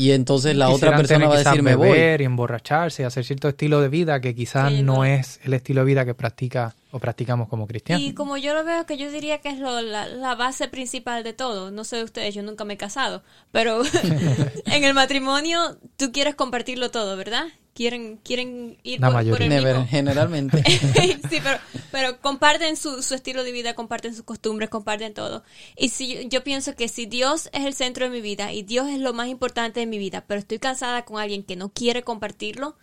Y 0.00 0.12
entonces 0.12 0.56
la 0.56 0.70
otra 0.70 0.96
persona 0.96 1.28
va 1.28 1.34
a 1.34 1.38
decir, 1.38 1.62
me 1.62 1.74
voy. 1.74 1.90
beber 1.90 2.20
y 2.22 2.24
emborracharse 2.24 3.02
y 3.02 3.04
hacer 3.04 3.24
cierto 3.24 3.48
estilo 3.48 3.80
de 3.82 3.88
vida 3.90 4.20
que 4.20 4.34
quizás 4.34 4.72
Sí, 4.72 4.82
no 4.82 4.96
no. 4.96 5.04
es 5.04 5.40
el 5.44 5.52
estilo 5.52 5.82
de 5.82 5.86
vida 5.86 6.04
que 6.06 6.14
practica 6.14 6.74
o 6.90 6.98
practicamos 6.98 7.48
como 7.48 7.66
cristianos. 7.66 8.02
Y 8.04 8.14
como 8.14 8.36
yo 8.38 8.54
lo 8.54 8.64
veo, 8.64 8.86
que 8.86 8.96
yo 8.96 9.10
diría 9.12 9.38
que 9.42 9.50
es 9.50 9.58
lo- 9.58 9.80
la, 9.82 10.06
la 10.06 10.34
base 10.34 10.68
principal 10.68 11.22
de 11.22 11.34
todo. 11.34 11.70
No 11.70 11.84
sé 11.84 11.96
de 11.96 12.04
ustedes, 12.04 12.34
yo 12.34 12.42
nunca 12.42 12.64
me 12.64 12.74
he 12.74 12.76
casado, 12.78 13.22
pero 13.52 13.82
en 14.66 14.84
el 14.84 14.94
matrimonio 14.94 15.76
tú 15.96 16.12
quieres 16.12 16.34
compartirlo 16.34 16.90
todo, 16.90 17.16
¿verdad? 17.16 17.44
Quieren 17.74 18.18
quieren 18.24 18.76
ir 18.82 19.00
La 19.00 19.08
por, 19.08 19.14
por 19.14 19.24
mayoría. 19.24 19.46
el 19.46 19.50
Never, 19.52 19.74
mismo. 19.76 19.88
generalmente. 19.90 20.62
sí, 21.30 21.38
pero, 21.42 21.58
pero 21.90 22.20
comparten 22.20 22.76
su, 22.76 23.02
su 23.02 23.14
estilo 23.14 23.44
de 23.44 23.52
vida, 23.52 23.74
comparten 23.74 24.14
sus 24.14 24.24
costumbres, 24.24 24.68
comparten 24.68 25.14
todo. 25.14 25.42
Y 25.76 25.88
si 25.90 26.28
yo, 26.28 26.42
pienso 26.44 26.74
que 26.74 26.88
si 26.88 27.06
Dios 27.06 27.48
es 27.52 27.64
el 27.64 27.74
centro 27.74 28.04
de 28.04 28.10
mi 28.10 28.20
vida 28.20 28.52
y 28.52 28.62
Dios 28.62 28.88
es 28.88 28.98
lo 29.00 29.12
más 29.12 29.28
importante 29.28 29.80
de 29.80 29.86
mi 29.86 29.98
vida, 29.98 30.24
pero 30.26 30.40
estoy 30.40 30.58
cansada 30.58 31.04
con 31.04 31.20
alguien 31.20 31.42
que 31.42 31.56
no 31.56 31.68
quiere 31.70 32.02
compartirlo, 32.02 32.76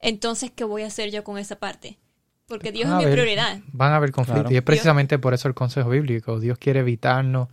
entonces 0.00 0.50
¿qué 0.54 0.64
voy 0.64 0.82
a 0.82 0.86
hacer 0.86 1.10
yo 1.10 1.24
con 1.24 1.38
esa 1.38 1.56
parte? 1.56 1.98
Porque 2.46 2.72
Dios 2.72 2.88
Van 2.88 3.00
es 3.00 3.06
mi 3.06 3.12
haber- 3.12 3.14
prioridad. 3.24 3.60
Van 3.72 3.92
a 3.92 3.96
haber 3.96 4.10
conflictos. 4.12 4.42
Claro. 4.44 4.54
Y 4.54 4.56
es 4.58 4.62
precisamente 4.62 5.18
por 5.18 5.34
eso 5.34 5.48
el 5.48 5.54
consejo 5.54 5.90
bíblico. 5.90 6.40
Dios 6.40 6.56
quiere 6.58 6.80
evitarnos 6.80 7.48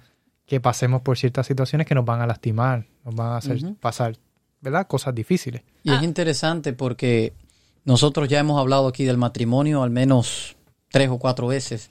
que 0.45 0.61
pasemos 0.61 1.01
por 1.01 1.17
ciertas 1.17 1.47
situaciones 1.47 1.85
que 1.87 1.95
nos 1.95 2.05
van 2.05 2.21
a 2.21 2.27
lastimar, 2.27 2.85
nos 3.03 3.15
van 3.15 3.33
a 3.33 3.37
hacer 3.37 3.59
pasar, 3.81 4.15
¿verdad? 4.65 4.87
Cosas 4.87 5.15
difíciles. 5.15 5.61
Y 5.83 5.91
Ah. 5.91 5.95
es 5.97 6.03
interesante 6.03 6.73
porque 6.73 7.31
nosotros 7.85 8.27
ya 8.27 8.39
hemos 8.39 8.59
hablado 8.59 8.87
aquí 8.87 9.05
del 9.05 9.17
matrimonio 9.17 9.81
al 9.83 9.91
menos 9.91 10.55
tres 10.91 11.09
o 11.09 11.17
cuatro 11.17 11.47
veces. 11.47 11.89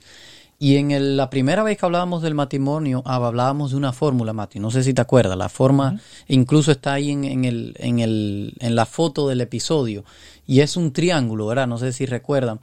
Y 0.57 0.77
en 0.77 0.91
el- 0.91 1.17
la 1.17 1.29
primera 1.29 1.63
vez 1.63 1.77
que 1.77 1.85
hablábamos 1.85 2.21
del 2.21 2.33
matrimonio, 2.33 3.03
ah, 3.05 3.15
hablábamos 3.15 3.71
de 3.71 3.77
una 3.77 3.91
fórmula, 3.91 4.31
Mati. 4.31 4.59
No 4.59 4.71
sé 4.71 4.83
si 4.83 4.93
te 4.93 5.01
acuerdas. 5.01 5.37
La 5.37 5.49
forma 5.49 5.99
incluso 6.27 6.71
está 6.71 6.93
ahí 6.93 7.11
en, 7.11 7.25
en 7.25 7.43
el, 7.45 7.75
en, 7.77 7.99
el, 7.99 8.53
en 8.59 8.75
la 8.75 8.85
foto 8.85 9.27
del 9.27 9.41
episodio. 9.41 10.05
Y 10.47 10.61
es 10.61 10.77
un 10.77 10.93
triángulo, 10.93 11.47
¿verdad? 11.47 11.67
No 11.67 11.77
sé 11.77 11.91
si 11.91 12.05
recuerdan 12.05 12.59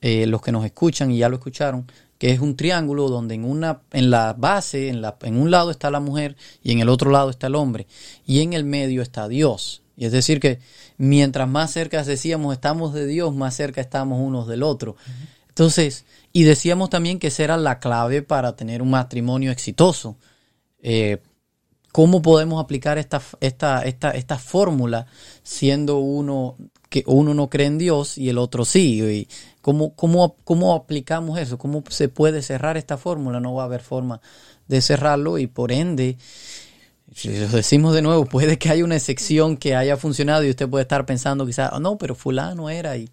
eh, 0.00 0.26
los 0.26 0.40
que 0.42 0.52
nos 0.52 0.64
escuchan 0.64 1.10
y 1.10 1.18
ya 1.18 1.28
lo 1.28 1.36
escucharon, 1.36 1.86
que 2.18 2.30
es 2.30 2.40
un 2.40 2.56
triángulo 2.56 3.08
donde 3.08 3.34
en 3.34 3.44
una 3.44 3.80
en 3.92 4.10
la 4.10 4.32
base, 4.34 4.88
en, 4.88 5.02
la, 5.02 5.16
en 5.22 5.36
un 5.36 5.50
lado 5.50 5.70
está 5.70 5.90
la 5.90 6.00
mujer 6.00 6.36
y 6.62 6.72
en 6.72 6.80
el 6.80 6.88
otro 6.88 7.10
lado 7.10 7.30
está 7.30 7.48
el 7.48 7.54
hombre. 7.54 7.86
Y 8.24 8.40
en 8.40 8.52
el 8.52 8.64
medio 8.64 9.02
está 9.02 9.28
Dios. 9.28 9.82
Y 9.96 10.06
es 10.06 10.12
decir 10.12 10.40
que 10.40 10.58
mientras 10.96 11.48
más 11.48 11.70
cerca 11.70 12.02
decíamos 12.02 12.52
estamos 12.54 12.92
de 12.92 13.06
Dios, 13.06 13.34
más 13.34 13.54
cerca 13.54 13.80
estamos 13.80 14.20
unos 14.20 14.46
del 14.46 14.62
otro. 14.62 14.96
Entonces, 15.48 16.04
y 16.32 16.42
decíamos 16.42 16.90
también 16.90 17.18
que 17.18 17.28
esa 17.28 17.44
era 17.44 17.56
la 17.56 17.78
clave 17.78 18.22
para 18.22 18.56
tener 18.56 18.82
un 18.82 18.90
matrimonio 18.90 19.52
exitoso. 19.52 20.16
Eh, 20.82 21.22
¿Cómo 21.92 22.22
podemos 22.22 22.60
aplicar 22.60 22.98
esta, 22.98 23.22
esta, 23.38 23.82
esta, 23.82 24.10
esta 24.10 24.36
fórmula 24.36 25.06
siendo 25.44 25.98
uno 25.98 26.56
que 26.94 27.02
uno 27.08 27.34
no 27.34 27.50
cree 27.50 27.66
en 27.66 27.76
Dios 27.76 28.16
y 28.18 28.28
el 28.28 28.38
otro 28.38 28.64
sí? 28.64 29.02
Y 29.02 29.28
¿cómo, 29.60 29.96
cómo, 29.96 30.36
¿Cómo 30.44 30.74
aplicamos 30.74 31.40
eso? 31.40 31.58
¿Cómo 31.58 31.82
se 31.88 32.08
puede 32.08 32.40
cerrar 32.40 32.76
esta 32.76 32.96
fórmula? 32.96 33.40
No 33.40 33.52
va 33.52 33.62
a 33.62 33.66
haber 33.66 33.80
forma 33.80 34.20
de 34.68 34.80
cerrarlo 34.80 35.38
y 35.38 35.48
por 35.48 35.72
ende, 35.72 36.18
si 37.12 37.36
lo 37.36 37.48
decimos 37.48 37.94
de 37.94 38.02
nuevo, 38.02 38.26
puede 38.30 38.58
que 38.58 38.70
haya 38.70 38.84
una 38.84 38.94
excepción 38.94 39.56
que 39.56 39.74
haya 39.74 39.96
funcionado 39.96 40.44
y 40.44 40.50
usted 40.50 40.68
puede 40.68 40.82
estar 40.82 41.04
pensando 41.04 41.44
quizás, 41.44 41.72
"Oh, 41.72 41.80
no, 41.80 41.98
pero 41.98 42.14
fulano 42.14 42.70
era 42.70 42.96
y 42.96 43.10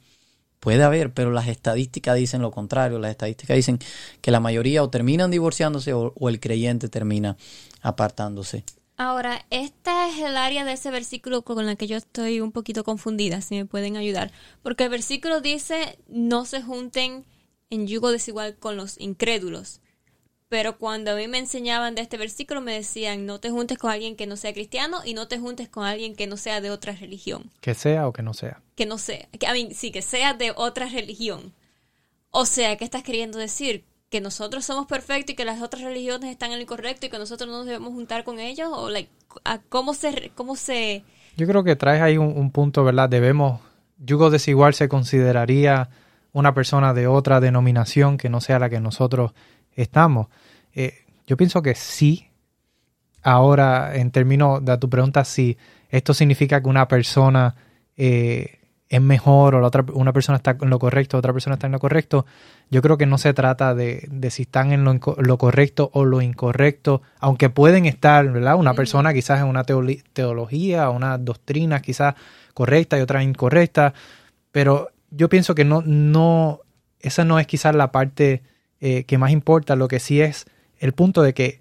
puede 0.60 0.84
haber, 0.84 1.12
pero 1.12 1.32
las 1.32 1.48
estadísticas 1.48 2.16
dicen 2.18 2.44
lo 2.44 2.52
contrario. 2.52 3.00
Las 3.00 3.10
estadísticas 3.10 3.56
dicen 3.56 3.80
que 4.22 4.30
la 4.30 4.40
mayoría 4.40 4.84
o 4.84 4.92
terminan 4.92 5.32
divorciándose 5.32 5.92
o 5.94 6.30
el 6.30 6.40
creyente 6.40 6.88
termina 6.88 7.36
apartándose. 7.82 8.64
Ahora, 9.04 9.48
esta 9.50 10.08
es 10.10 10.20
el 10.20 10.38
área 10.38 10.64
de 10.64 10.74
ese 10.74 10.92
versículo 10.92 11.42
con 11.42 11.66
la 11.66 11.76
que 11.76 11.88
yo 11.88 11.98
estoy 11.98 12.40
un 12.40 12.52
poquito 12.52 12.84
confundida, 12.84 13.42
si 13.42 13.56
me 13.56 13.66
pueden 13.66 13.98
ayudar. 13.98 14.32
Porque 14.62 14.84
el 14.84 14.92
versículo 14.92 15.42
dice, 15.42 15.98
no 16.08 16.46
se 16.46 16.62
junten 16.62 17.26
en 17.72 17.88
yugo 17.88 18.12
desigual 18.12 18.58
con 18.58 18.78
los 18.78 19.00
incrédulos. 19.00 19.82
Pero 20.50 20.78
cuando 20.78 21.10
a 21.10 21.16
mí 21.16 21.28
me 21.28 21.40
enseñaban 21.40 21.96
de 21.96 22.04
este 22.04 22.18
versículo 22.18 22.62
me 22.62 22.76
decían, 22.76 23.26
no 23.26 23.40
te 23.40 23.50
juntes 23.50 23.80
con 23.80 23.90
alguien 23.90 24.16
que 24.16 24.28
no 24.28 24.38
sea 24.38 24.54
cristiano 24.54 25.00
y 25.04 25.16
no 25.16 25.28
te 25.28 25.40
juntes 25.40 25.68
con 25.68 25.84
alguien 25.84 26.16
que 26.16 26.28
no 26.28 26.38
sea 26.38 26.62
de 26.62 26.70
otra 26.70 26.94
religión. 26.94 27.50
Que 27.60 27.74
sea 27.74 28.08
o 28.08 28.14
que 28.14 28.22
no 28.22 28.36
sea. 28.36 28.62
Que 28.76 28.86
no 28.86 29.00
sea, 29.00 29.28
que, 29.40 29.48
a 29.48 29.54
mí, 29.54 29.70
sí, 29.74 29.92
que 29.92 30.04
sea 30.04 30.36
de 30.36 30.54
otra 30.56 30.86
religión. 30.86 31.56
O 32.30 32.46
sea, 32.46 32.78
¿qué 32.78 32.84
estás 32.84 33.02
queriendo 33.02 33.40
decir? 33.40 33.84
¿Que 34.12 34.22
nosotros 34.22 34.64
somos 34.64 34.86
perfectos 34.86 35.34
y 35.34 35.36
que 35.36 35.46
las 35.46 35.62
otras 35.62 35.82
religiones 35.82 36.30
están 36.30 36.52
en 36.52 36.58
lo 36.58 36.62
incorrecto 36.62 37.08
y 37.08 37.10
que 37.10 37.18
nosotros 37.18 37.50
no 37.50 37.58
nos 37.58 37.66
debemos 37.66 37.94
juntar 37.94 38.24
con 38.24 38.40
ellos? 38.40 38.70
¿O 38.72 38.90
like, 38.90 39.10
a 39.44 39.58
cómo 39.58 39.96
se... 39.96 40.32
Cómo 40.36 40.56
se 40.56 41.04
Yo 41.36 41.48
creo 41.48 41.64
que 41.64 41.76
traes 41.76 42.04
ahí 42.04 42.18
un, 42.18 42.38
un 42.38 42.52
punto, 42.52 42.84
¿verdad? 42.84 43.10
Debemos, 43.10 43.62
yugo 43.98 44.30
desigual 44.30 44.76
se 44.76 44.88
consideraría 44.88 45.90
una 46.34 46.54
persona 46.54 46.94
de 46.94 47.08
otra 47.08 47.40
denominación 47.40 48.18
que 48.18 48.30
no 48.30 48.42
sea 48.42 48.60
la 48.60 48.70
que 48.70 48.80
nosotros 48.80 49.34
estamos. 49.74 50.28
Eh, 50.74 51.06
yo 51.28 51.38
pienso 51.38 51.62
que 51.62 51.76
sí. 51.76 52.28
Ahora, 53.24 53.96
en 53.96 54.12
términos 54.12 54.64
de 54.66 54.78
tu 54.78 54.90
pregunta, 54.90 55.24
si 55.26 55.58
esto 55.90 56.14
significa 56.14 56.62
que 56.62 56.70
una 56.70 56.88
persona 56.88 57.56
eh, 57.96 58.61
es 58.92 59.02
mejor 59.02 59.56
o 59.56 59.62
la 59.62 59.68
otra, 59.68 59.86
una 59.94 60.12
persona 60.12 60.36
está 60.36 60.58
en 60.60 60.70
lo 60.70 60.78
correcto, 60.78 61.18
otra 61.18 61.32
persona 61.32 61.54
está 61.54 61.66
en 61.66 61.72
lo 61.72 61.80
correcto, 61.80 62.26
yo 62.70 62.82
creo 62.82 62.98
que 62.98 63.06
no 63.06 63.18
se 63.18 63.34
trata 63.34 63.74
de, 63.74 64.06
de 64.12 64.30
si 64.32 64.42
están 64.42 64.74
en 64.74 64.84
lo, 64.84 65.00
lo 65.18 65.38
correcto 65.38 65.90
o 65.94 66.04
lo 66.04 66.22
incorrecto, 66.22 67.02
aunque 67.20 67.50
pueden 67.50 67.86
estar, 67.86 68.30
¿verdad? 68.30 68.58
Una 68.58 68.74
persona 68.74 69.14
quizás 69.14 69.40
en 69.40 69.48
una 69.48 69.64
teología, 69.64 70.90
una 70.90 71.18
doctrina 71.18 71.80
quizás 71.82 72.16
correcta 72.54 72.98
y 72.98 73.02
otra 73.02 73.24
incorrecta, 73.24 73.94
pero 74.52 74.90
yo 75.10 75.30
pienso 75.30 75.56
que 75.56 75.64
no, 75.64 75.82
no, 75.86 76.60
esa 77.00 77.24
no 77.24 77.40
es 77.40 77.48
quizás 77.48 77.74
la 77.74 77.94
parte 77.94 78.44
eh, 78.82 79.06
que 79.06 79.18
más 79.18 79.32
importa, 79.32 79.78
lo 79.78 79.88
que 79.88 80.02
sí 80.02 80.20
es 80.20 80.48
el 80.80 80.92
punto 80.92 81.22
de 81.22 81.34
que 81.34 81.61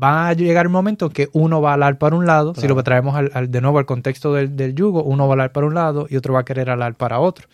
va 0.00 0.28
a 0.28 0.32
llegar 0.32 0.66
el 0.66 0.70
momento 0.70 1.06
en 1.06 1.12
que 1.12 1.28
uno 1.32 1.60
va 1.60 1.72
a 1.72 1.74
alar 1.74 1.98
para 1.98 2.16
un 2.16 2.26
lado, 2.26 2.54
si 2.54 2.66
lo 2.66 2.82
traemos 2.82 3.14
al, 3.14 3.30
al- 3.34 3.50
de 3.50 3.60
nuevo 3.60 3.78
al 3.78 3.86
contexto 3.86 4.32
del, 4.32 4.56
del 4.56 4.74
yugo, 4.74 5.02
uno 5.02 5.26
va 5.26 5.32
a 5.32 5.36
alar 5.36 5.52
para 5.52 5.66
un 5.66 5.74
lado 5.74 6.06
y 6.08 6.16
otro 6.16 6.34
va 6.34 6.40
a 6.40 6.44
querer 6.44 6.70
alar 6.70 6.94
para 6.94 7.20
otro. 7.20 7.46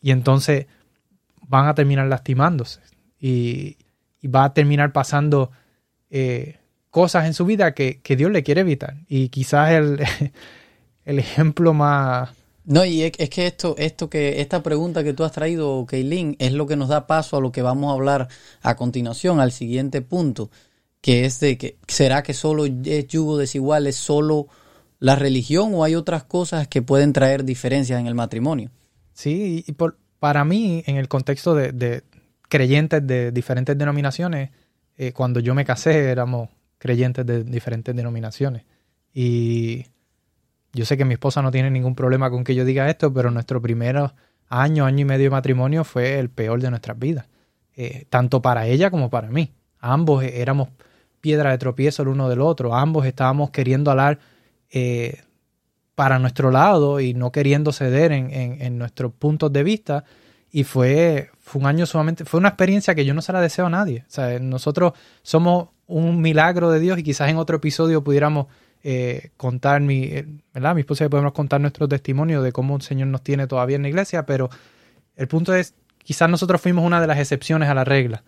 Y 0.00 0.10
entonces 0.10 0.66
van 1.46 1.66
a 1.68 1.74
terminar 1.74 2.06
lastimándose 2.06 2.80
y, 3.20 3.76
y 4.20 4.28
va 4.28 4.44
a 4.44 4.54
terminar 4.54 4.92
pasando 4.92 5.50
eh, 6.10 6.56
cosas 6.90 7.26
en 7.26 7.34
su 7.34 7.44
vida 7.44 7.74
que, 7.74 8.00
que 8.02 8.16
Dios 8.16 8.30
le 8.30 8.42
quiere 8.42 8.62
evitar. 8.62 8.96
Y 9.08 9.28
quizás 9.28 9.70
el, 9.72 10.00
el 11.04 11.18
ejemplo 11.18 11.74
más... 11.74 12.30
No, 12.66 12.82
y 12.86 13.02
es, 13.02 13.12
que 13.12 13.46
esto, 13.46 13.74
esto 13.76 14.08
que, 14.08 14.40
esta 14.40 14.62
pregunta 14.62 15.04
que 15.04 15.12
tú 15.12 15.22
has 15.24 15.32
traído, 15.32 15.84
Keilin, 15.84 16.34
es 16.38 16.52
lo 16.54 16.66
que 16.66 16.76
nos 16.76 16.88
da 16.88 17.06
paso 17.06 17.36
a 17.36 17.40
lo 17.42 17.52
que 17.52 17.60
vamos 17.60 17.90
a 17.90 17.94
hablar 17.94 18.28
a 18.62 18.74
continuación, 18.74 19.38
al 19.38 19.52
siguiente 19.52 20.00
punto, 20.00 20.48
que 21.04 21.26
es 21.26 21.38
de 21.38 21.58
que, 21.58 21.76
¿será 21.86 22.22
que 22.22 22.32
solo 22.32 22.64
es 22.64 23.08
yugo 23.08 23.36
desigual, 23.36 23.86
es 23.86 23.96
solo 23.96 24.46
la 25.00 25.16
religión 25.16 25.74
o 25.74 25.84
hay 25.84 25.96
otras 25.96 26.24
cosas 26.24 26.66
que 26.66 26.80
pueden 26.80 27.12
traer 27.12 27.44
diferencias 27.44 28.00
en 28.00 28.06
el 28.06 28.14
matrimonio? 28.14 28.70
Sí, 29.12 29.62
y 29.66 29.72
por, 29.72 29.98
para 30.18 30.46
mí, 30.46 30.82
en 30.86 30.96
el 30.96 31.08
contexto 31.08 31.54
de, 31.54 31.72
de 31.72 32.04
creyentes 32.48 33.06
de 33.06 33.32
diferentes 33.32 33.76
denominaciones, 33.76 34.48
eh, 34.96 35.12
cuando 35.12 35.40
yo 35.40 35.54
me 35.54 35.66
casé 35.66 36.10
éramos 36.10 36.48
creyentes 36.78 37.26
de 37.26 37.44
diferentes 37.44 37.94
denominaciones. 37.94 38.64
Y 39.12 39.84
yo 40.72 40.86
sé 40.86 40.96
que 40.96 41.04
mi 41.04 41.12
esposa 41.12 41.42
no 41.42 41.50
tiene 41.50 41.70
ningún 41.70 41.94
problema 41.94 42.30
con 42.30 42.44
que 42.44 42.54
yo 42.54 42.64
diga 42.64 42.88
esto, 42.88 43.12
pero 43.12 43.30
nuestro 43.30 43.60
primer 43.60 43.98
año, 44.48 44.86
año 44.86 45.00
y 45.00 45.04
medio 45.04 45.24
de 45.24 45.30
matrimonio 45.32 45.84
fue 45.84 46.18
el 46.18 46.30
peor 46.30 46.62
de 46.62 46.70
nuestras 46.70 46.98
vidas, 46.98 47.26
eh, 47.76 48.06
tanto 48.08 48.40
para 48.40 48.66
ella 48.68 48.90
como 48.90 49.10
para 49.10 49.28
mí. 49.28 49.52
Ambos 49.80 50.24
éramos 50.24 50.70
piedra 51.24 51.50
de 51.52 51.56
tropiezo 51.56 52.02
el 52.02 52.08
uno 52.08 52.28
del 52.28 52.42
otro, 52.42 52.74
ambos 52.74 53.06
estábamos 53.06 53.48
queriendo 53.50 53.90
hablar 53.90 54.18
eh, 54.70 55.22
para 55.94 56.18
nuestro 56.18 56.50
lado 56.50 57.00
y 57.00 57.14
no 57.14 57.32
queriendo 57.32 57.72
ceder 57.72 58.12
en, 58.12 58.30
en- 58.30 58.76
nuestros 58.76 59.10
puntos 59.10 59.50
de 59.50 59.62
vista. 59.62 60.04
Y 60.52 60.64
fue, 60.64 61.30
fue 61.40 61.62
un 61.62 61.66
año 61.66 61.86
sumamente, 61.86 62.26
fue 62.26 62.40
una 62.40 62.50
experiencia 62.50 62.94
que 62.94 63.06
yo 63.06 63.14
no 63.14 63.22
se 63.22 63.32
la 63.32 63.40
deseo 63.40 63.64
a 63.66 63.70
nadie. 63.70 64.04
O 64.06 64.10
sea, 64.10 64.38
nosotros 64.38 64.92
somos 65.22 65.68
un 65.86 66.20
milagro 66.20 66.70
de 66.70 66.78
Dios 66.78 66.98
y 66.98 67.02
quizás 67.02 67.30
en 67.30 67.38
otro 67.38 67.56
episodio 67.56 68.04
pudiéramos 68.04 68.46
eh, 68.82 69.30
contar 69.38 69.80
mi, 69.80 70.02
eh, 70.04 70.26
¿verdad? 70.52 70.78
Esposa 70.78 71.06
y 71.06 71.08
podemos 71.08 71.32
contar 71.32 71.58
nuestro 71.62 71.88
testimonio 71.88 72.42
de 72.42 72.52
cómo 72.52 72.76
el 72.76 72.82
Señor 72.82 73.08
nos 73.08 73.22
tiene 73.22 73.46
todavía 73.46 73.76
en 73.76 73.82
la 73.82 73.88
iglesia, 73.88 74.26
pero 74.26 74.50
el 75.16 75.26
punto 75.26 75.54
es, 75.54 75.72
quizás 76.04 76.30
nosotros 76.30 76.60
fuimos 76.60 76.84
una 76.84 77.00
de 77.00 77.06
las 77.08 77.18
excepciones 77.18 77.68
a 77.68 77.74
la 77.74 77.82
regla. 77.84 78.22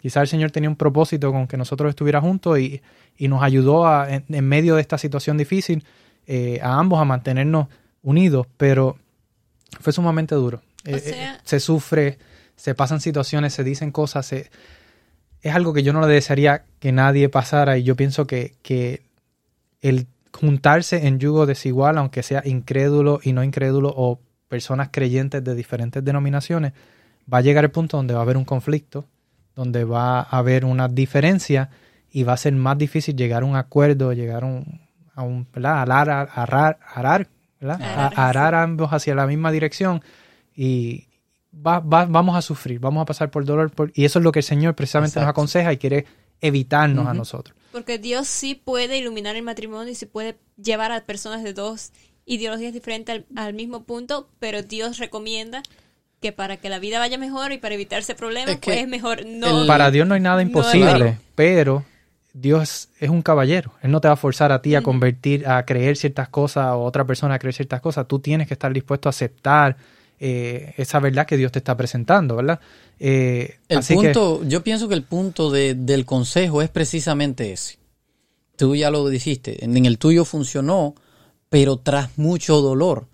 Quizás 0.00 0.22
el 0.22 0.28
Señor 0.28 0.50
tenía 0.50 0.68
un 0.68 0.76
propósito 0.76 1.30
con 1.30 1.46
que 1.46 1.56
nosotros 1.56 1.90
estuviera 1.90 2.20
juntos 2.20 2.58
y, 2.58 2.82
y 3.16 3.28
nos 3.28 3.42
ayudó 3.42 3.86
a, 3.86 4.12
en, 4.12 4.24
en 4.28 4.48
medio 4.48 4.74
de 4.74 4.80
esta 4.80 4.98
situación 4.98 5.36
difícil 5.38 5.84
eh, 6.26 6.58
a 6.62 6.78
ambos 6.78 7.00
a 7.00 7.04
mantenernos 7.04 7.68
unidos, 8.02 8.46
pero 8.56 8.96
fue 9.80 9.92
sumamente 9.92 10.34
duro. 10.34 10.62
Eh, 10.84 10.98
sea- 11.00 11.34
eh, 11.34 11.38
se 11.44 11.60
sufre, 11.60 12.18
se 12.56 12.74
pasan 12.74 13.00
situaciones, 13.00 13.52
se 13.54 13.62
dicen 13.64 13.92
cosas, 13.92 14.26
se- 14.26 14.50
es 15.42 15.54
algo 15.54 15.72
que 15.72 15.82
yo 15.82 15.92
no 15.92 16.00
le 16.00 16.06
desearía 16.12 16.64
que 16.80 16.90
nadie 16.92 17.28
pasara 17.28 17.78
y 17.78 17.82
yo 17.84 17.94
pienso 17.96 18.26
que, 18.26 18.54
que 18.62 19.02
el 19.80 20.06
juntarse 20.32 21.06
en 21.06 21.18
yugo 21.18 21.46
desigual, 21.46 21.98
aunque 21.98 22.22
sea 22.22 22.42
incrédulo 22.44 23.20
y 23.22 23.32
no 23.32 23.42
incrédulo 23.44 23.92
o 23.96 24.20
personas 24.48 24.88
creyentes 24.90 25.42
de 25.44 25.54
diferentes 25.54 26.04
denominaciones, 26.04 26.72
va 27.32 27.38
a 27.38 27.40
llegar 27.40 27.64
el 27.64 27.70
punto 27.70 27.96
donde 27.96 28.14
va 28.14 28.20
a 28.20 28.22
haber 28.22 28.36
un 28.36 28.44
conflicto, 28.44 29.04
donde 29.54 29.84
va 29.84 30.20
a 30.20 30.38
haber 30.38 30.64
una 30.64 30.88
diferencia 30.88 31.70
y 32.10 32.22
va 32.22 32.32
a 32.34 32.36
ser 32.36 32.52
más 32.54 32.78
difícil 32.78 33.16
llegar 33.16 33.42
a 33.42 33.46
un 33.46 33.56
acuerdo, 33.56 34.12
llegar 34.12 34.44
a 34.44 34.46
un, 34.46 34.80
a 35.14 35.22
un 35.22 35.46
¿verdad? 35.52 35.80
Arar, 35.82 36.08
arar 36.34 37.28
¿verdad? 37.60 37.82
Arar. 37.82 38.12
A- 38.16 38.28
arar 38.28 38.54
ambos 38.54 38.92
hacia 38.92 39.14
la 39.14 39.26
misma 39.26 39.50
dirección 39.52 40.02
y 40.54 41.08
va- 41.54 41.80
va- 41.80 42.06
vamos 42.06 42.36
a 42.36 42.42
sufrir, 42.42 42.78
vamos 42.78 43.02
a 43.02 43.04
pasar 43.04 43.30
por 43.30 43.44
dolor 43.44 43.70
por- 43.70 43.90
y 43.94 44.04
eso 44.04 44.18
es 44.18 44.22
lo 44.24 44.32
que 44.32 44.38
el 44.40 44.44
Señor 44.44 44.74
precisamente 44.74 45.18
nos 45.20 45.28
aconseja 45.28 45.72
y 45.72 45.76
quiere 45.76 46.06
evitarnos 46.40 47.06
a 47.06 47.14
nosotros. 47.14 47.56
Porque 47.72 47.98
Dios 47.98 48.26
sí 48.28 48.54
puede 48.54 48.96
iluminar 48.96 49.36
el 49.36 49.42
matrimonio 49.42 49.90
y 49.92 49.96
se 49.96 50.06
puede 50.06 50.38
llevar 50.56 50.92
a 50.92 51.00
personas 51.04 51.42
de 51.42 51.52
dos 51.52 51.92
ideologías 52.24 52.72
diferentes 52.72 53.14
al, 53.14 53.26
al 53.36 53.54
mismo 53.54 53.82
punto, 53.84 54.28
pero 54.38 54.62
Dios 54.62 54.98
recomienda 54.98 55.62
que 56.20 56.32
para 56.32 56.56
que 56.56 56.68
la 56.68 56.78
vida 56.78 56.98
vaya 56.98 57.16
mejor 57.18 57.52
y 57.52 57.58
para 57.58 57.74
evitarse 57.74 58.14
problemas, 58.14 58.50
Es 58.54 58.56
que 58.60 58.70
pues 58.72 58.78
es 58.82 58.88
mejor 58.88 59.24
no. 59.26 59.62
el- 59.62 59.66
Para 59.66 59.90
Dios 59.90 60.06
no 60.08 60.14
hay 60.14 60.20
nada 60.20 60.42
imposible, 60.42 61.18
pero 61.34 61.84
Dios 62.32 62.88
es 63.00 63.08
un 63.10 63.22
caballero. 63.22 63.72
Él 63.82 63.90
no 63.90 64.00
te 64.00 64.08
va 64.08 64.14
a 64.14 64.16
forzar 64.16 64.52
a 64.52 64.60
ti 64.62 64.74
a 64.74 64.82
convertir, 64.82 65.46
a 65.48 65.64
creer 65.64 65.96
ciertas 65.96 66.28
cosas 66.28 66.66
o 66.66 66.68
a 66.70 66.76
otra 66.78 67.04
persona 67.04 67.34
a 67.34 67.38
creer 67.38 67.54
ciertas 67.54 67.80
cosas. 67.80 68.06
Tú 68.08 68.18
tienes 68.18 68.46
que 68.48 68.54
estar 68.54 68.72
dispuesto 68.72 69.08
a 69.08 69.10
aceptar 69.10 69.76
eh, 70.20 70.74
esa 70.76 70.98
verdad 70.98 71.26
que 71.28 71.36
Dios 71.36 71.52
te 71.52 71.60
está 71.60 71.76
presentando, 71.76 72.34
¿verdad? 72.34 72.58
Eh, 72.98 73.58
El 73.68 73.78
así 73.78 73.96
que- 73.96 74.06
punto, 74.12 74.42
yo 74.44 74.64
pienso 74.64 74.88
que 74.88 74.94
el 74.96 75.04
punto 75.04 75.48
de- 75.52 75.74
del 75.76 76.04
consejo 76.04 76.60
es 76.60 76.68
precisamente 76.68 77.52
ese. 77.52 77.78
Tú 78.56 78.74
ya 78.74 78.90
lo 78.90 79.08
dijiste, 79.08 79.64
en 79.64 79.86
el 79.86 79.96
tuyo 79.98 80.24
funcionó, 80.24 80.96
pero 81.48 81.76
tras 81.76 82.18
mucho 82.18 82.60
dolor. 82.60 83.06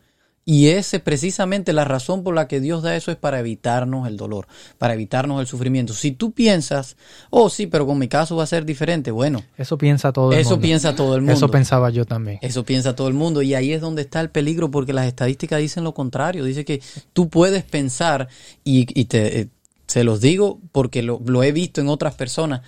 Y 0.47 0.69
ese 0.69 1.01
precisamente 1.01 1.73
la 1.73 1.85
razón 1.85 2.23
por 2.23 2.35
la 2.35 2.49
que 2.49 2.61
Dios 2.61 2.83
da 2.83 2.95
eso 2.97 3.11
es 3.11 3.17
para 3.17 3.41
evitarnos 3.41 4.07
el 4.07 4.19
dolor, 4.19 4.47
para 4.77 4.93
evitarnos 4.93 5.41
el 5.41 5.47
sufrimiento. 5.47 5.95
Si 5.95 6.13
tú 6.13 6.33
piensas, 6.33 6.97
oh 7.31 7.49
sí, 7.49 7.67
pero 7.67 7.87
con 7.87 7.99
mi 7.99 8.09
caso 8.09 8.37
va 8.37 8.45
a 8.45 8.47
ser 8.47 8.67
diferente, 8.67 9.11
bueno, 9.11 9.43
eso 9.57 9.79
piensa 9.79 10.13
todo 10.13 10.33
el 10.33 10.41
eso 10.41 10.51
mundo. 10.51 10.63
piensa 10.63 10.95
todo 10.95 11.15
el 11.15 11.23
mundo. 11.23 11.33
Eso 11.33 11.51
pensaba 11.51 11.89
yo 11.89 12.05
también. 12.05 12.39
Eso 12.43 12.65
piensa 12.65 12.95
todo 12.95 13.09
el 13.09 13.15
mundo 13.15 13.41
y 13.41 13.55
ahí 13.55 13.73
es 13.73 13.81
donde 13.81 14.03
está 14.03 14.21
el 14.21 14.29
peligro 14.29 14.71
porque 14.71 14.93
las 14.93 15.07
estadísticas 15.07 15.61
dicen 15.61 15.83
lo 15.83 15.95
contrario. 15.95 16.45
Dice 16.45 16.67
que 16.67 16.83
tú 17.15 17.31
puedes 17.31 17.65
pensar 17.65 18.29
y, 18.65 18.87
y 19.01 19.07
te, 19.07 19.41
eh, 19.41 19.49
se 19.87 20.05
los 20.05 20.21
digo 20.21 20.61
porque 20.73 21.03
lo, 21.03 21.23
lo 21.25 21.43
he 21.43 21.53
visto 21.53 21.81
en 21.81 21.89
otras 21.89 22.15
personas. 22.17 22.61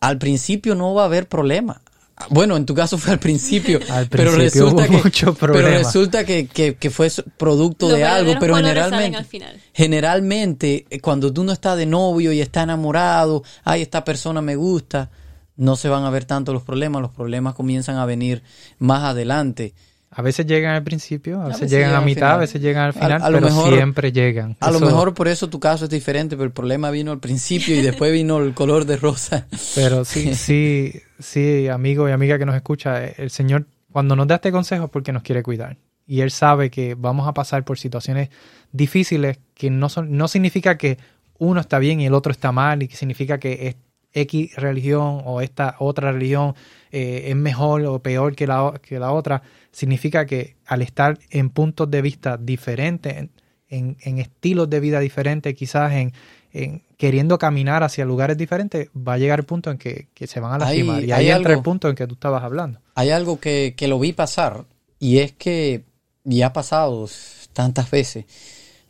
Al 0.00 0.18
principio 0.18 0.74
no 0.74 0.92
va 0.94 1.02
a 1.02 1.06
haber 1.06 1.28
problema. 1.28 1.82
Bueno, 2.30 2.56
en 2.56 2.66
tu 2.66 2.74
caso 2.74 2.98
fue 2.98 3.12
al 3.12 3.18
principio, 3.18 3.78
Al 3.88 4.08
pero 4.08 4.32
principio 4.32 4.64
resulta 4.66 4.82
hubo 4.82 4.90
que, 4.96 5.02
mucho 5.04 5.34
pero 5.34 5.52
resulta 5.78 6.24
que, 6.24 6.46
que- 6.46 6.74
que 6.76 6.90
fue 6.90 7.10
producto 7.36 7.88
Los 7.88 7.96
de 7.98 8.04
algo, 8.04 8.34
pero 8.40 8.56
generalmente, 8.56 9.16
al 9.16 9.24
final. 9.24 9.60
generalmente 9.72 10.86
eh, 10.90 11.00
cuando 11.00 11.32
tú 11.32 11.44
no 11.44 11.52
estás 11.52 11.76
de 11.76 11.86
novio 11.86 12.32
y 12.32 12.40
está 12.40 12.62
enamorado, 12.62 13.42
ay, 13.64 13.82
esta 13.82 14.04
persona 14.04 14.40
me 14.42 14.56
gusta, 14.56 15.10
no 15.56 15.76
se 15.76 15.88
van 15.88 16.04
a 16.04 16.10
ver 16.10 16.24
tanto 16.24 16.52
los 16.52 16.62
problemas, 16.62 17.02
los 17.02 17.10
problemas 17.12 17.54
comienzan 17.54 17.96
a 17.96 18.04
venir 18.06 18.42
más 18.78 19.04
adelante. 19.04 19.74
A 20.10 20.22
veces 20.22 20.46
llegan 20.46 20.74
al 20.74 20.82
principio, 20.82 21.40
a 21.42 21.48
veces, 21.48 21.62
veces 21.62 21.76
llegan 21.78 21.94
a 21.94 22.00
mitad, 22.00 22.32
a 22.32 22.36
veces 22.38 22.60
llegan 22.62 22.86
al 22.86 22.92
final, 22.94 23.22
a 23.22 23.26
pero 23.26 23.40
mejor- 23.42 23.74
siempre 23.74 24.10
llegan. 24.10 24.56
A 24.60 24.70
lo 24.70 24.80
mejor 24.80 25.12
por 25.14 25.28
eso 25.28 25.48
tu 25.50 25.60
caso 25.60 25.84
es 25.84 25.90
diferente, 25.90 26.34
pero 26.36 26.44
el 26.46 26.52
problema 26.52 26.90
vino 26.90 27.12
al 27.12 27.20
principio 27.20 27.76
y 27.76 27.82
después 27.82 28.10
vino 28.12 28.38
el 28.38 28.54
color 28.54 28.86
de 28.86 28.96
rosa. 28.96 29.46
Pero 29.74 30.04
sí, 30.04 30.34
sí, 30.34 30.92
sí, 31.18 31.68
amigo 31.68 32.08
y 32.08 32.12
amiga 32.12 32.38
que 32.38 32.46
nos 32.46 32.56
escucha, 32.56 33.04
eh, 33.04 33.14
el 33.18 33.30
Señor 33.30 33.66
cuando 33.92 34.16
nos 34.16 34.26
da 34.26 34.36
este 34.36 34.50
consejo 34.50 34.86
es 34.86 34.90
porque 34.90 35.12
nos 35.12 35.22
quiere 35.22 35.42
cuidar. 35.42 35.76
Y 36.06 36.22
Él 36.22 36.30
sabe 36.30 36.70
que 36.70 36.94
vamos 36.94 37.28
a 37.28 37.34
pasar 37.34 37.64
por 37.64 37.78
situaciones 37.78 38.30
difíciles 38.72 39.38
que 39.54 39.70
no, 39.70 39.88
son, 39.88 40.16
no 40.16 40.28
significa 40.28 40.78
que 40.78 40.98
uno 41.38 41.60
está 41.60 41.78
bien 41.78 42.00
y 42.00 42.06
el 42.06 42.14
otro 42.14 42.32
está 42.32 42.50
mal 42.52 42.82
y 42.82 42.88
que 42.88 42.96
significa 42.96 43.38
que 43.38 43.68
es 43.68 43.76
X 44.12 44.56
religión 44.56 45.20
o 45.24 45.40
esta 45.42 45.76
otra 45.78 46.12
religión 46.12 46.54
eh, 46.90 47.24
es 47.28 47.36
mejor 47.36 47.84
o 47.84 48.02
peor 48.02 48.34
que 48.34 48.46
la, 48.46 48.72
que 48.82 48.98
la 48.98 49.12
otra. 49.12 49.42
Significa 49.78 50.26
que 50.26 50.56
al 50.66 50.82
estar 50.82 51.20
en 51.30 51.50
puntos 51.50 51.88
de 51.88 52.02
vista 52.02 52.36
diferentes, 52.36 53.16
en, 53.16 53.30
en- 53.68 53.96
en 54.02 54.18
estilos 54.18 54.68
de 54.68 54.80
vida 54.80 54.98
diferentes, 54.98 55.54
quizás 55.54 55.92
en, 55.92 56.12
en 56.52 56.82
queriendo 56.96 57.38
caminar 57.38 57.84
hacia 57.84 58.04
lugares 58.04 58.36
diferentes, 58.36 58.88
va 58.96 59.12
a 59.12 59.18
llegar 59.18 59.38
el 59.38 59.44
punto 59.44 59.70
en 59.70 59.78
que, 59.78 60.08
que 60.14 60.26
se 60.26 60.40
van 60.40 60.50
a 60.50 60.54
Hay- 60.66 60.78
lastimar. 60.78 61.04
y 61.04 61.12
hay 61.12 61.26
ahí 61.26 61.30
entra 61.30 61.52
algo- 61.52 61.60
el 61.60 61.62
punto 61.62 61.88
en 61.88 61.94
que 61.94 62.08
tú 62.08 62.14
estabas 62.14 62.42
hablando. 62.42 62.80
Hay 62.96 63.10
algo 63.10 63.38
que, 63.38 63.74
que 63.76 63.86
lo 63.86 64.00
vi 64.00 64.12
pasar 64.12 64.64
y 64.98 65.18
es 65.18 65.30
que 65.32 65.84
ya 66.24 66.48
ha 66.48 66.52
pasado 66.52 67.08
tantas 67.52 67.88
veces. 67.88 68.24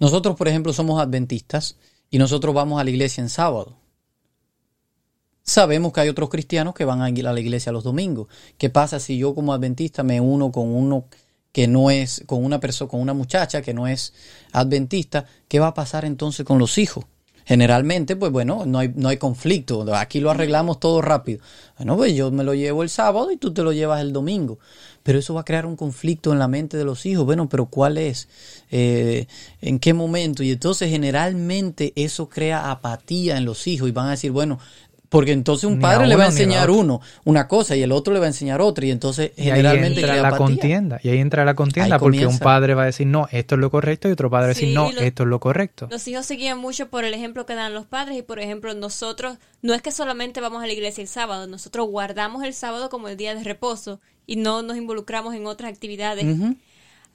Nosotros, 0.00 0.37
por 0.37 0.49
ejemplo, 0.49 0.73
somos 0.73 1.02
adventistas 1.02 1.76
y 2.08 2.17
nosotros 2.17 2.54
vamos 2.54 2.80
a 2.80 2.84
la 2.84 2.89
iglesia 2.89 3.21
en 3.21 3.28
sábado. 3.28 3.76
Sabemos 5.49 5.95
que 5.95 6.02
hay 6.02 6.11
otros 6.11 6.28
cristianos 6.28 6.75
que 6.75 6.84
van 6.84 7.00
a 7.00 7.08
ir 7.08 7.26
a 7.26 7.32
la 7.32 7.41
iglesia 7.41 7.73
los 7.73 7.82
domingos. 7.82 8.28
¿Qué 8.58 8.69
pasa 8.69 9.00
si 9.00 9.17
yo 9.17 9.34
como 9.34 9.54
adventista 9.54 10.02
me 10.02 10.21
uno 10.21 10.52
con 10.52 10.69
uno 10.69 11.06
que 11.52 11.67
no 11.67 11.91
es, 11.91 12.23
con 12.26 12.45
una 12.45 12.61
persona, 12.61 12.91
con 12.91 13.00
una 13.00 13.15
muchacha 13.15 13.63
que 13.63 13.73
no 13.73 13.89
es 13.89 14.13
adventista? 14.52 15.25
¿Qué 15.49 15.58
va 15.58 15.69
a 15.69 15.75
pasar 15.75 16.04
entonces 16.04 16.45
con 16.45 16.58
los 16.58 16.76
hijos? 16.76 17.06
Generalmente, 17.47 18.15
pues 18.15 18.30
bueno, 18.30 18.67
no 18.67 18.78
hay, 18.78 18.93
no 18.95 19.08
hay 19.08 19.17
conflicto. 19.17 19.87
Aquí 19.95 20.21
lo 20.21 20.30
arreglamos 20.30 20.80
todo 20.80 21.00
rápido. 21.00 21.41
Bueno, 21.78 21.97
pues 21.97 22.15
yo 22.15 22.30
me 22.30 22.45
lo 22.45 22.52
llevo 22.52 22.82
el 22.82 22.91
sábado 22.91 23.32
y 23.32 23.39
tú 23.39 23.54
te 23.54 23.63
lo 23.63 23.73
llevas 23.73 24.02
el 24.02 24.13
domingo. 24.13 24.58
Pero 25.02 25.19
eso 25.19 25.32
va 25.32 25.41
a 25.41 25.45
crear 25.47 25.65
un 25.65 25.75
conflicto 25.75 26.30
en 26.30 26.39
la 26.39 26.47
mente 26.47 26.76
de 26.76 26.84
los 26.84 27.06
hijos. 27.06 27.25
Bueno, 27.25 27.49
pero 27.49 27.65
¿cuál 27.65 27.97
es? 27.97 28.28
Eh, 28.71 29.28
¿En 29.63 29.78
qué 29.78 29.95
momento? 29.95 30.43
Y 30.43 30.52
entonces 30.52 30.91
generalmente 30.91 31.95
eso 31.97 32.28
crea 32.28 32.71
apatía 32.71 33.39
en 33.39 33.47
los 33.47 33.67
hijos 33.67 33.89
y 33.89 33.93
van 33.93 34.08
a 34.08 34.11
decir, 34.11 34.30
bueno, 34.30 34.58
porque 35.08 35.32
entonces 35.32 35.64
un 35.64 35.80
padre 35.80 36.04
a 36.04 36.06
le 36.06 36.16
va 36.16 36.25
a 36.25 36.26
enseñar 36.26 36.71
uno 36.71 37.00
una 37.25 37.49
cosa 37.49 37.75
y 37.76 37.82
el 37.82 37.92
otro 37.92 38.12
le 38.12 38.18
va 38.21 38.26
a 38.26 38.28
enseñar 38.28 38.60
otra 38.60 38.84
y 38.84 38.90
entonces 38.90 39.32
Y 39.36 39.42
ahí 39.42 39.47
generalmente 39.56 40.00
entra 40.00 40.16
la 40.16 40.28
apatía. 40.28 40.38
contienda. 40.47 41.00
Y 41.02 41.08
ahí 41.08 41.18
entra 41.18 41.44
la 41.47 41.54
contienda 41.54 41.94
Ahí 41.97 41.99
porque 42.00 42.26
un 42.26 42.38
padre 42.38 42.75
va 42.75 42.82
a 42.82 42.86
decir, 42.86 43.06
no, 43.06 43.26
esto 43.32 43.54
es 43.54 43.60
lo 43.60 43.71
correcto, 43.71 44.08
y 44.08 44.12
otro 44.12 44.28
padre 44.28 44.42
va 44.42 44.47
a 44.47 44.49
decir, 44.49 44.68
Sí, 44.68 44.75
no, 44.75 44.90
esto 44.90 45.23
es 45.23 45.28
lo 45.28 45.40
correcto. 45.40 45.88
Los 45.90 46.06
hijos 46.08 46.26
se 46.26 46.34
guían 46.34 46.58
mucho 46.58 46.88
por 46.88 47.04
el 47.04 47.14
ejemplo 47.14 47.47
que 47.47 47.54
dan 47.54 47.73
los 47.73 47.86
padres 47.86 48.18
y 48.18 48.23
por 48.23 48.38
ejemplo 48.38 48.75
nosotros, 48.75 49.38
no 49.62 49.73
es 49.75 49.80
que 49.82 49.90
solamente 49.92 50.40
vamos 50.40 50.62
a 50.62 50.66
la 50.66 50.73
iglesia 50.73 51.00
el 51.02 51.08
sábado, 51.08 51.47
nosotros 51.47 51.88
guardamos 51.88 52.44
el 52.44 52.52
sábado 52.52 52.90
como 52.90 53.08
el 53.08 53.16
día 53.16 53.34
de 53.34 53.42
reposo 53.44 54.00
y 54.26 54.36
no 54.36 54.60
nos 54.62 54.76
involucramos 54.76 55.34
en 55.34 55.47
otras 55.47 55.73
actividades. 55.73 56.26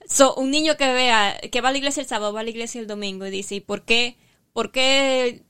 So, 0.07 0.35
un 0.35 0.51
niño 0.51 0.75
que 0.77 0.91
vea, 0.91 1.37
que 1.51 1.61
va 1.61 1.69
a 1.69 1.71
la 1.71 1.77
iglesia 1.77 2.01
el 2.01 2.07
sábado, 2.07 2.33
va 2.33 2.41
a 2.41 2.43
la 2.43 2.49
iglesia 2.49 2.81
el 2.81 2.87
domingo 2.87 3.25
y 3.25 3.29
dice, 3.31 3.55
¿y 3.55 3.59
por 3.61 3.83
qué, 3.83 4.17
por 4.51 4.71
qué- 4.71 5.43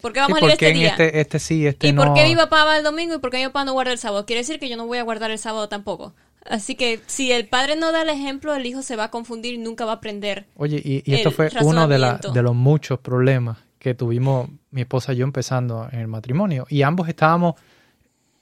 por 0.00 0.12
qué 0.12 0.20
vamos 0.20 0.38
Sí, 0.38 0.44
a 0.44 0.48
en 0.48 0.52
este 0.52 0.72
día? 0.72 0.88
este, 0.90 1.20
este 1.20 1.38
sí, 1.38 1.66
este 1.66 1.88
¿Y 1.88 1.92
no. 1.92 2.04
por 2.04 2.14
qué 2.14 2.24
mi 2.24 2.36
papá 2.36 2.64
va 2.64 2.76
el 2.78 2.84
domingo 2.84 3.14
y 3.14 3.18
por 3.18 3.30
qué 3.30 3.38
mi 3.38 3.46
papá 3.46 3.64
no 3.64 3.72
guarda 3.72 3.92
el 3.92 3.98
sábado? 3.98 4.26
Quiere 4.26 4.40
decir 4.40 4.58
que 4.60 4.68
yo 4.68 4.76
no 4.76 4.86
voy 4.86 4.98
a 4.98 5.02
guardar 5.02 5.30
el 5.30 5.38
sábado 5.38 5.68
tampoco. 5.68 6.12
Así 6.48 6.74
que 6.74 7.00
si 7.06 7.32
el 7.32 7.46
padre 7.46 7.76
no 7.76 7.92
da 7.92 8.02
el 8.02 8.08
ejemplo, 8.08 8.54
el 8.54 8.64
hijo 8.66 8.82
se 8.82 8.96
va 8.96 9.04
a 9.04 9.10
confundir 9.10 9.54
y 9.54 9.58
nunca 9.58 9.84
va 9.84 9.92
a 9.92 9.94
aprender. 9.96 10.46
Oye, 10.56 10.80
y, 10.82 11.02
y 11.10 11.14
esto 11.14 11.30
fue 11.30 11.50
uno 11.62 11.86
de, 11.86 11.98
la- 11.98 12.12
razonamiento. 12.12 12.32
de 12.32 12.42
los 12.42 12.54
muchos 12.54 12.98
problemas 13.00 13.58
que 13.78 13.94
tuvimos 13.94 14.48
mi 14.70 14.82
esposa 14.82 15.12
y 15.12 15.16
yo 15.16 15.24
empezando 15.24 15.88
en 15.92 16.00
el 16.00 16.08
matrimonio. 16.08 16.66
Y 16.70 16.82
ambos 16.82 17.08
estábamos, 17.08 17.54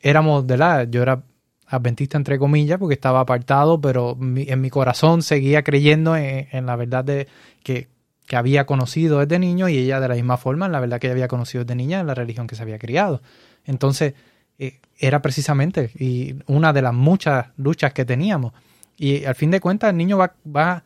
éramos 0.00 0.46
de 0.46 0.56
la, 0.56 0.84
yo 0.84 1.02
era 1.02 1.22
adventista 1.66 2.16
entre 2.16 2.38
comillas 2.38 2.78
porque 2.78 2.94
estaba 2.94 3.20
apartado, 3.20 3.80
pero 3.80 4.14
mi- 4.16 4.46
en 4.48 4.60
mi 4.60 4.70
corazón 4.70 5.22
seguía 5.22 5.62
creyendo 5.62 6.16
en, 6.16 6.48
en 6.50 6.66
la 6.66 6.76
verdad 6.76 7.04
de 7.04 7.28
que, 7.62 7.88
que 8.28 8.36
había 8.36 8.66
conocido 8.66 9.18
desde 9.18 9.38
niño 9.40 9.68
y 9.68 9.78
ella 9.78 9.98
de 9.98 10.06
la 10.08 10.14
misma 10.14 10.36
forma 10.36 10.66
en 10.66 10.72
la 10.72 10.80
verdad 10.80 11.00
que 11.00 11.06
ella 11.08 11.14
había 11.14 11.28
conocido 11.28 11.64
desde 11.64 11.74
niña 11.74 11.98
en 11.98 12.06
la 12.06 12.14
religión 12.14 12.46
que 12.46 12.54
se 12.54 12.62
había 12.62 12.78
criado. 12.78 13.22
Entonces, 13.64 14.14
eh, 14.58 14.80
era 14.98 15.20
precisamente 15.22 15.90
y 15.98 16.36
una 16.46 16.72
de 16.72 16.82
las 16.82 16.92
muchas 16.94 17.46
luchas 17.56 17.92
que 17.92 18.04
teníamos. 18.04 18.52
Y 18.96 19.24
al 19.24 19.34
fin 19.34 19.50
de 19.50 19.60
cuentas, 19.60 19.90
el 19.90 19.96
niño 19.96 20.18
va, 20.18 20.34
va 20.44 20.84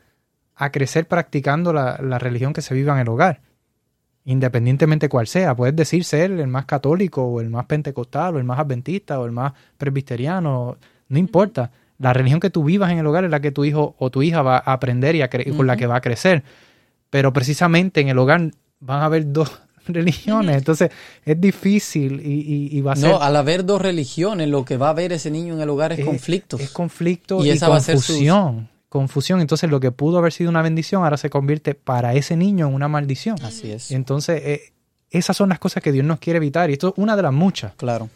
a 0.54 0.70
crecer 0.70 1.06
practicando 1.08 1.72
la, 1.72 1.98
la 2.00 2.18
religión 2.18 2.52
que 2.52 2.62
se 2.62 2.74
viva 2.74 2.92
en 2.94 3.00
el 3.00 3.08
hogar, 3.08 3.40
independientemente 4.24 5.08
cuál 5.08 5.26
sea. 5.26 5.54
Puedes 5.56 5.74
decir 5.74 6.04
ser 6.04 6.30
el 6.30 6.46
más 6.46 6.66
católico 6.66 7.24
o 7.24 7.40
el 7.40 7.50
más 7.50 7.66
pentecostal 7.66 8.36
o 8.36 8.38
el 8.38 8.44
más 8.44 8.58
adventista 8.58 9.18
o 9.18 9.26
el 9.26 9.32
más 9.32 9.52
presbiteriano, 9.78 10.76
no 11.08 11.18
importa. 11.18 11.70
La 11.98 12.12
religión 12.12 12.40
que 12.40 12.50
tú 12.50 12.64
vivas 12.64 12.90
en 12.92 12.98
el 12.98 13.06
hogar 13.06 13.24
es 13.24 13.30
la 13.30 13.40
que 13.40 13.50
tu 13.52 13.64
hijo 13.64 13.94
o 13.98 14.10
tu 14.10 14.22
hija 14.22 14.42
va 14.42 14.56
a 14.56 14.72
aprender 14.72 15.14
y 15.16 15.22
a 15.22 15.30
cre- 15.30 15.56
con 15.56 15.66
la 15.66 15.76
que 15.76 15.86
va 15.86 15.96
a 15.96 16.00
crecer. 16.00 16.42
Pero 17.12 17.30
precisamente 17.34 18.00
en 18.00 18.08
el 18.08 18.16
hogar 18.16 18.52
van 18.80 19.02
a 19.02 19.04
haber 19.04 19.30
dos 19.34 19.52
religiones, 19.86 20.56
entonces 20.56 20.90
es 21.26 21.38
difícil 21.38 22.22
y, 22.24 22.32
y- 22.40 22.78
y 22.78 22.80
va 22.80 22.94
a 22.94 22.96
ser... 22.96 23.10
No, 23.10 23.20
al 23.20 23.36
haber 23.36 23.66
dos 23.66 23.82
religiones, 23.82 24.48
lo 24.48 24.64
que 24.64 24.78
va 24.78 24.88
a 24.88 24.94
ver 24.94 25.12
ese 25.12 25.30
niño 25.30 25.52
en 25.52 25.60
el 25.60 25.68
hogar 25.68 25.92
es, 25.92 25.98
es- 25.98 26.04
conflictos. 26.06 26.58
Es 26.62 26.70
conflicto 26.70 27.44
Y 27.44 27.48
y, 27.48 27.50
esa 27.50 27.68
va 27.68 27.76
a 27.76 27.80
ser 27.80 27.98
su- 27.98 28.06
confusión. 28.14 28.68
Confusión. 28.88 29.40
Entonces 29.42 29.68
lo 29.70 29.78
que 29.78 29.90
pudo 29.92 30.16
haber 30.16 30.32
sido 30.32 30.48
una 30.48 30.62
bendición 30.62 31.04
ahora 31.04 31.18
se 31.18 31.28
convierte 31.28 31.74
para 31.74 32.14
ese 32.14 32.34
niño 32.34 32.66
en 32.68 32.72
una 32.74 32.88
maldición. 32.88 33.36
Así 33.42 33.70
es. 33.70 33.90
Entonces, 33.90 34.42
eh, 34.44 34.60
esas 35.10 35.36
son 35.36 35.50
las 35.50 35.58
cosas 35.58 35.82
que 35.82 35.92
Dios 35.92 36.06
nos 36.06 36.18
quiere 36.18 36.38
evitar. 36.38 36.70
Y 36.70 36.74
esto 36.74 36.88
es 36.88 36.94
una 36.96 37.14
de 37.14 37.22
las 37.22 37.32
muchas. 37.34 37.74
Claro. 37.76 38.08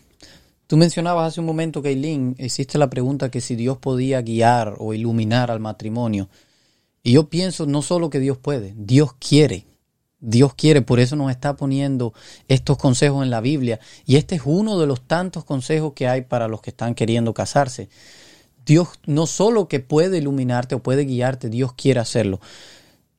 Tú 0.67 0.77
mencionabas 0.79 1.29
hace 1.29 1.41
un 1.41 1.47
momento, 1.47 1.83
Kaylin, 1.83 2.35
hiciste 2.39 2.79
la 2.79 2.89
pregunta 2.91 3.31
que 3.31 3.41
si 3.43 3.55
Dios 3.57 3.77
podía 3.79 4.21
guiar 4.23 4.75
o 4.79 4.95
iluminar 4.95 5.51
al 5.51 5.61
matrimonio. 5.61 6.29
Y 7.07 7.13
yo 7.13 7.29
pienso 7.29 7.67
no 7.67 7.83
solo 7.83 8.11
que 8.11 8.19
Dios 8.19 8.37
puede, 8.37 8.75
Dios 8.77 9.13
quiere. 9.21 9.65
Dios 10.19 10.55
quiere, 10.55 10.83
por 10.83 10.99
eso 10.99 11.15
nos 11.15 11.31
está 11.31 11.55
poniendo 11.55 12.13
estos 12.49 12.79
consejos 12.79 13.23
en 13.23 13.31
la 13.31 13.41
Biblia. 13.41 13.79
Y 14.07 14.17
este 14.17 14.35
es 14.35 14.43
uno 14.45 14.77
de 14.81 14.89
los 14.89 15.03
tantos 15.07 15.45
consejos 15.45 15.93
que 15.93 16.09
hay 16.09 16.23
para 16.23 16.49
los 16.49 16.63
que 16.63 16.71
están 16.71 16.97
queriendo 16.97 17.33
casarse. 17.33 17.89
Dios 18.65 18.89
no 19.07 19.29
solo 19.29 19.69
que 19.69 19.79
puede 19.79 20.19
iluminarte 20.19 20.75
o 20.75 20.83
puede 20.83 21.05
guiarte, 21.05 21.49
Dios 21.49 21.75
quiere 21.75 22.01
hacerlo. 22.01 22.41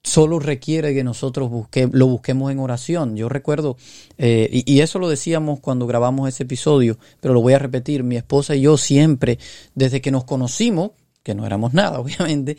Solo 0.04 0.40
requiere 0.40 0.94
que 0.94 1.06
nosotros 1.06 1.50
busque, 1.50 1.88
lo 1.90 2.08
busquemos 2.08 2.52
en 2.52 2.60
oración. 2.60 3.16
Yo 3.16 3.30
recuerdo, 3.30 3.78
eh, 4.18 4.50
y, 4.52 4.70
y 4.70 4.82
eso 4.82 5.00
lo 5.00 5.08
decíamos 5.08 5.62
cuando 5.62 5.88
grabamos 5.88 6.28
ese 6.28 6.44
episodio, 6.44 6.98
pero 7.22 7.34
lo 7.34 7.40
voy 7.40 7.54
a 7.54 7.60
repetir, 7.60 8.04
mi 8.04 8.18
esposa 8.18 8.54
y 8.54 8.64
yo 8.64 8.76
siempre, 8.76 9.40
desde 9.76 10.02
que 10.02 10.12
nos 10.12 10.26
conocimos, 10.26 10.92
que 11.24 11.36
no 11.36 11.46
éramos 11.46 11.74
nada, 11.74 12.00
obviamente, 12.02 12.58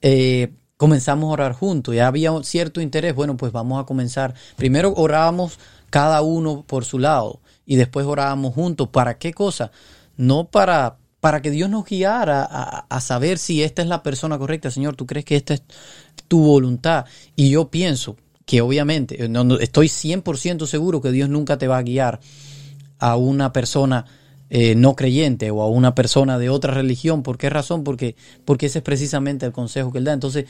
eh, 0.00 0.54
comenzamos 0.80 1.28
a 1.28 1.32
orar 1.34 1.52
juntos. 1.52 1.94
Ya 1.94 2.06
había 2.06 2.32
cierto 2.42 2.80
interés. 2.80 3.14
Bueno, 3.14 3.36
pues 3.36 3.52
vamos 3.52 3.78
a 3.78 3.84
comenzar. 3.84 4.32
Primero 4.56 4.94
orábamos 4.96 5.58
cada 5.90 6.22
uno 6.22 6.64
por 6.66 6.86
su 6.86 6.98
lado 6.98 7.42
y 7.66 7.76
después 7.76 8.06
orábamos 8.06 8.54
juntos. 8.54 8.88
¿Para 8.88 9.18
qué 9.18 9.34
cosa? 9.34 9.72
No 10.16 10.46
para, 10.46 10.96
para 11.20 11.42
que 11.42 11.50
Dios 11.50 11.68
nos 11.68 11.84
guiara 11.84 12.48
a, 12.50 12.86
a 12.88 13.00
saber 13.02 13.36
si 13.36 13.62
esta 13.62 13.82
es 13.82 13.88
la 13.88 14.02
persona 14.02 14.38
correcta. 14.38 14.70
Señor, 14.70 14.96
¿tú 14.96 15.04
crees 15.04 15.26
que 15.26 15.36
esta 15.36 15.52
es 15.52 15.62
tu 16.28 16.42
voluntad? 16.42 17.04
Y 17.36 17.50
yo 17.50 17.68
pienso 17.68 18.16
que 18.46 18.62
obviamente, 18.62 19.28
no, 19.28 19.44
no, 19.44 19.58
estoy 19.58 19.88
100% 19.88 20.64
seguro 20.64 21.02
que 21.02 21.10
Dios 21.10 21.28
nunca 21.28 21.58
te 21.58 21.68
va 21.68 21.76
a 21.76 21.82
guiar 21.82 22.20
a 22.98 23.16
una 23.16 23.52
persona 23.52 24.06
eh, 24.50 24.74
no 24.74 24.96
creyente 24.96 25.50
o 25.50 25.62
a 25.62 25.68
una 25.68 25.94
persona 25.94 26.38
de 26.38 26.50
otra 26.50 26.74
religión. 26.74 27.22
¿Por 27.22 27.38
qué 27.38 27.48
razón? 27.48 27.84
Porque, 27.84 28.16
porque 28.44 28.66
ese 28.66 28.78
es 28.80 28.84
precisamente 28.84 29.46
el 29.46 29.52
consejo 29.52 29.92
que 29.92 29.98
él 29.98 30.04
da. 30.04 30.12
Entonces, 30.12 30.46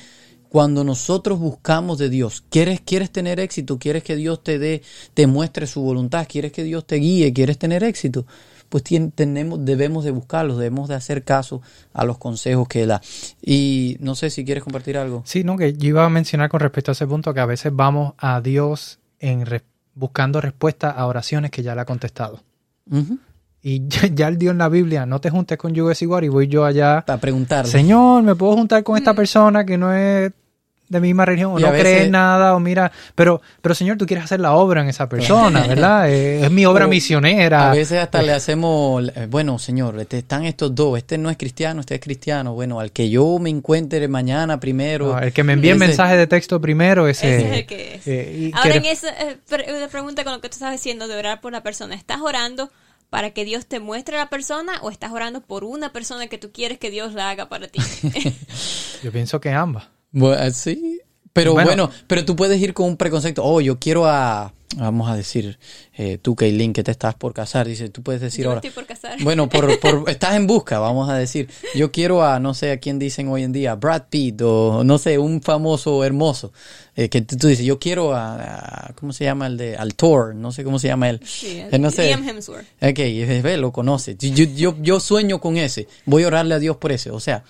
cuando 0.48 0.82
nosotros 0.82 1.38
buscamos 1.38 1.98
de 1.98 2.08
Dios, 2.08 2.42
¿quieres, 2.50 2.80
quieres 2.80 3.10
tener 3.10 3.38
éxito? 3.38 3.78
¿Quieres 3.78 4.02
que 4.02 4.16
Dios 4.16 4.42
te 4.42 4.58
dé, 4.58 4.82
te 5.14 5.26
muestre 5.28 5.66
su 5.66 5.80
voluntad? 5.80 6.26
¿Quieres 6.28 6.50
que 6.50 6.64
Dios 6.64 6.86
te 6.86 6.96
guíe? 6.96 7.32
¿Quieres 7.32 7.56
tener 7.56 7.84
éxito? 7.84 8.26
Pues 8.68 8.84
tenemos, 9.14 9.64
debemos 9.64 10.04
de 10.04 10.10
buscarlos, 10.12 10.58
debemos 10.58 10.88
de 10.88 10.94
hacer 10.94 11.22
caso 11.22 11.60
a 11.92 12.04
los 12.04 12.18
consejos 12.18 12.66
que 12.68 12.82
él 12.82 12.88
da. 12.88 13.00
Y 13.42 13.96
no 14.00 14.14
sé 14.14 14.30
si 14.30 14.44
quieres 14.44 14.64
compartir 14.64 14.96
algo. 14.96 15.22
Sí, 15.24 15.44
no, 15.44 15.56
que 15.56 15.72
yo 15.74 15.88
iba 15.88 16.04
a 16.04 16.08
mencionar 16.08 16.48
con 16.48 16.60
respecto 16.60 16.90
a 16.90 16.92
ese 16.92 17.06
punto 17.06 17.32
que 17.32 17.40
a 17.40 17.46
veces 17.46 17.72
vamos 17.74 18.14
a 18.18 18.40
Dios 18.40 18.98
en 19.18 19.46
re 19.46 19.62
buscando 19.94 20.40
respuesta 20.40 20.90
a 20.90 21.06
oraciones 21.06 21.50
que 21.50 21.62
ya 21.62 21.74
le 21.74 21.82
ha 21.82 21.84
contestado. 21.84 22.42
Uh 22.90 22.96
-huh. 22.96 23.18
Y 23.62 23.82
ya, 23.88 24.06
ya, 24.06 24.28
el 24.28 24.38
Dios 24.38 24.52
en 24.52 24.58
la 24.58 24.68
Biblia, 24.68 25.06
no 25.06 25.20
te 25.20 25.30
juntes 25.30 25.58
con 25.58 25.74
yugo 25.74 25.88
desigual 25.90 26.24
y 26.24 26.28
voy 26.28 26.48
yo 26.48 26.64
allá 26.64 26.98
a 27.06 27.16
preguntarle. 27.18 27.70
Señor, 27.70 28.22
¿me 28.22 28.34
puedo 28.34 28.54
juntar 28.54 28.82
con 28.82 28.96
esta 28.96 29.14
persona 29.14 29.64
que 29.64 29.76
no 29.76 29.92
es 29.92 30.32
de 30.90 31.00
mi 31.00 31.08
misma 31.08 31.24
religión 31.24 31.52
o 31.52 31.58
y 31.60 31.62
no 31.62 31.70
veces, 31.70 31.98
cree 31.98 32.10
nada 32.10 32.56
o 32.56 32.58
mira, 32.58 32.90
pero 33.14 33.40
pero 33.62 33.76
Señor, 33.76 33.96
tú 33.96 34.06
quieres 34.06 34.24
hacer 34.24 34.40
la 34.40 34.54
obra 34.54 34.82
en 34.82 34.88
esa 34.88 35.08
persona, 35.08 35.64
¿verdad? 35.64 36.10
es, 36.10 36.42
es, 36.46 36.50
mi 36.50 36.66
obra 36.66 36.86
o, 36.86 36.88
misionera. 36.88 37.70
A 37.70 37.74
veces 37.74 38.00
hasta 38.00 38.20
le 38.22 38.32
hacemos, 38.32 39.04
bueno, 39.28 39.60
Señor, 39.60 40.00
este, 40.00 40.18
están 40.18 40.44
estos 40.44 40.74
dos, 40.74 40.98
este 40.98 41.16
no 41.16 41.30
es 41.30 41.36
cristiano, 41.36 41.80
este 41.80 41.94
es 41.94 42.00
cristiano, 42.00 42.54
bueno, 42.54 42.80
al 42.80 42.90
que 42.90 43.08
yo 43.08 43.38
me 43.38 43.50
encuentre 43.50 44.08
mañana 44.08 44.58
primero. 44.58 45.12
No, 45.12 45.18
el 45.20 45.32
que 45.32 45.44
me 45.44 45.52
envíe 45.52 45.70
ese, 45.70 45.78
mensaje 45.78 46.16
de 46.16 46.26
texto 46.26 46.60
primero, 46.60 47.06
ese, 47.06 47.36
ese 47.36 47.46
es 47.46 47.58
el 47.58 47.66
que 47.66 47.94
es. 47.94 48.08
Eh, 48.08 48.50
Ahora 48.52 48.74
en 48.74 48.84
esa 48.84 49.10
eh, 49.10 49.38
pregunta 49.92 50.24
con 50.24 50.32
lo 50.32 50.40
que 50.40 50.48
tú 50.48 50.54
estás 50.54 50.72
diciendo 50.72 51.06
de 51.06 51.16
orar 51.16 51.40
por 51.40 51.52
la 51.52 51.62
persona, 51.62 51.94
¿estás 51.94 52.20
orando 52.20 52.68
para 53.10 53.32
que 53.32 53.44
Dios 53.44 53.66
te 53.66 53.80
muestre 53.80 54.16
a 54.16 54.20
la 54.20 54.30
persona 54.30 54.78
o 54.82 54.90
estás 54.90 55.12
orando 55.12 55.42
por 55.42 55.64
una 55.64 55.92
persona 55.92 56.28
que 56.28 56.38
tú 56.38 56.52
quieres 56.52 56.78
que 56.78 56.90
Dios 56.90 57.12
la 57.12 57.30
haga 57.30 57.48
para 57.48 57.68
ti? 57.68 57.80
Yo 59.02 59.12
pienso 59.12 59.40
que 59.40 59.50
ambas. 59.50 59.88
Bueno, 60.12 60.50
sí, 60.52 61.00
pero 61.32 61.52
bueno, 61.52 61.68
bueno, 61.68 61.90
pero 62.06 62.24
tú 62.24 62.34
puedes 62.36 62.60
ir 62.60 62.74
con 62.74 62.86
un 62.86 62.96
preconcepto. 62.96 63.44
Oh, 63.44 63.60
yo 63.60 63.78
quiero 63.78 64.06
a, 64.06 64.52
vamos 64.76 65.08
a 65.10 65.16
decir, 65.16 65.58
eh, 65.96 66.18
tú, 66.20 66.34
Kaylin, 66.34 66.72
que 66.72 66.82
te 66.82 66.90
estás 66.90 67.14
por 67.14 67.32
casar. 67.32 67.66
Dice, 67.66 67.88
tú 67.88 68.02
puedes 68.02 68.20
decir 68.20 68.44
yo 68.44 68.50
ahora. 68.50 68.58
Estoy 68.58 68.70
por 68.70 68.86
casar. 68.86 69.16
Bueno, 69.22 69.48
por, 69.48 69.78
por, 69.78 70.04
estás 70.10 70.34
en 70.34 70.46
busca, 70.46 70.78
vamos 70.78 71.08
a 71.08 71.14
decir. 71.14 71.48
Yo 71.74 71.92
quiero 71.92 72.24
a, 72.24 72.40
no 72.40 72.54
sé 72.54 72.72
a 72.72 72.78
quién 72.78 72.98
dicen 72.98 73.28
hoy 73.28 73.44
en 73.44 73.52
día, 73.52 73.74
Brad 73.76 74.04
Pitt 74.10 74.40
o 74.42 74.82
no 74.84 74.98
sé, 74.98 75.18
un 75.18 75.40
famoso 75.40 76.02
hermoso. 76.04 76.52
Eh, 76.96 77.08
que 77.08 77.22
tú 77.22 77.46
dices, 77.46 77.64
yo 77.64 77.78
quiero 77.78 78.14
a, 78.14 78.88
a, 78.88 78.92
¿cómo 78.94 79.12
se 79.12 79.24
llama 79.24 79.46
el 79.46 79.56
de? 79.56 79.76
Al 79.76 79.94
Thor, 79.94 80.34
no 80.34 80.50
sé 80.50 80.64
cómo 80.64 80.78
se 80.78 80.88
llama 80.88 81.10
él. 81.10 81.20
Sí, 81.24 81.62
eh, 81.70 81.78
no 81.78 81.90
sé. 81.90 82.06
Liam 82.06 82.28
Hemsworth. 82.28 82.66
Ok, 82.80 82.98
ve, 82.98 83.56
lo 83.56 83.72
conoce. 83.72 84.16
Yo, 84.18 84.44
yo, 84.44 84.76
yo 84.80 84.98
sueño 85.00 85.40
con 85.40 85.56
ese. 85.56 85.86
Voy 86.06 86.24
a 86.24 86.26
orarle 86.26 86.54
a 86.54 86.58
Dios 86.58 86.76
por 86.76 86.92
ese. 86.92 87.10
O 87.10 87.20
sea. 87.20 87.44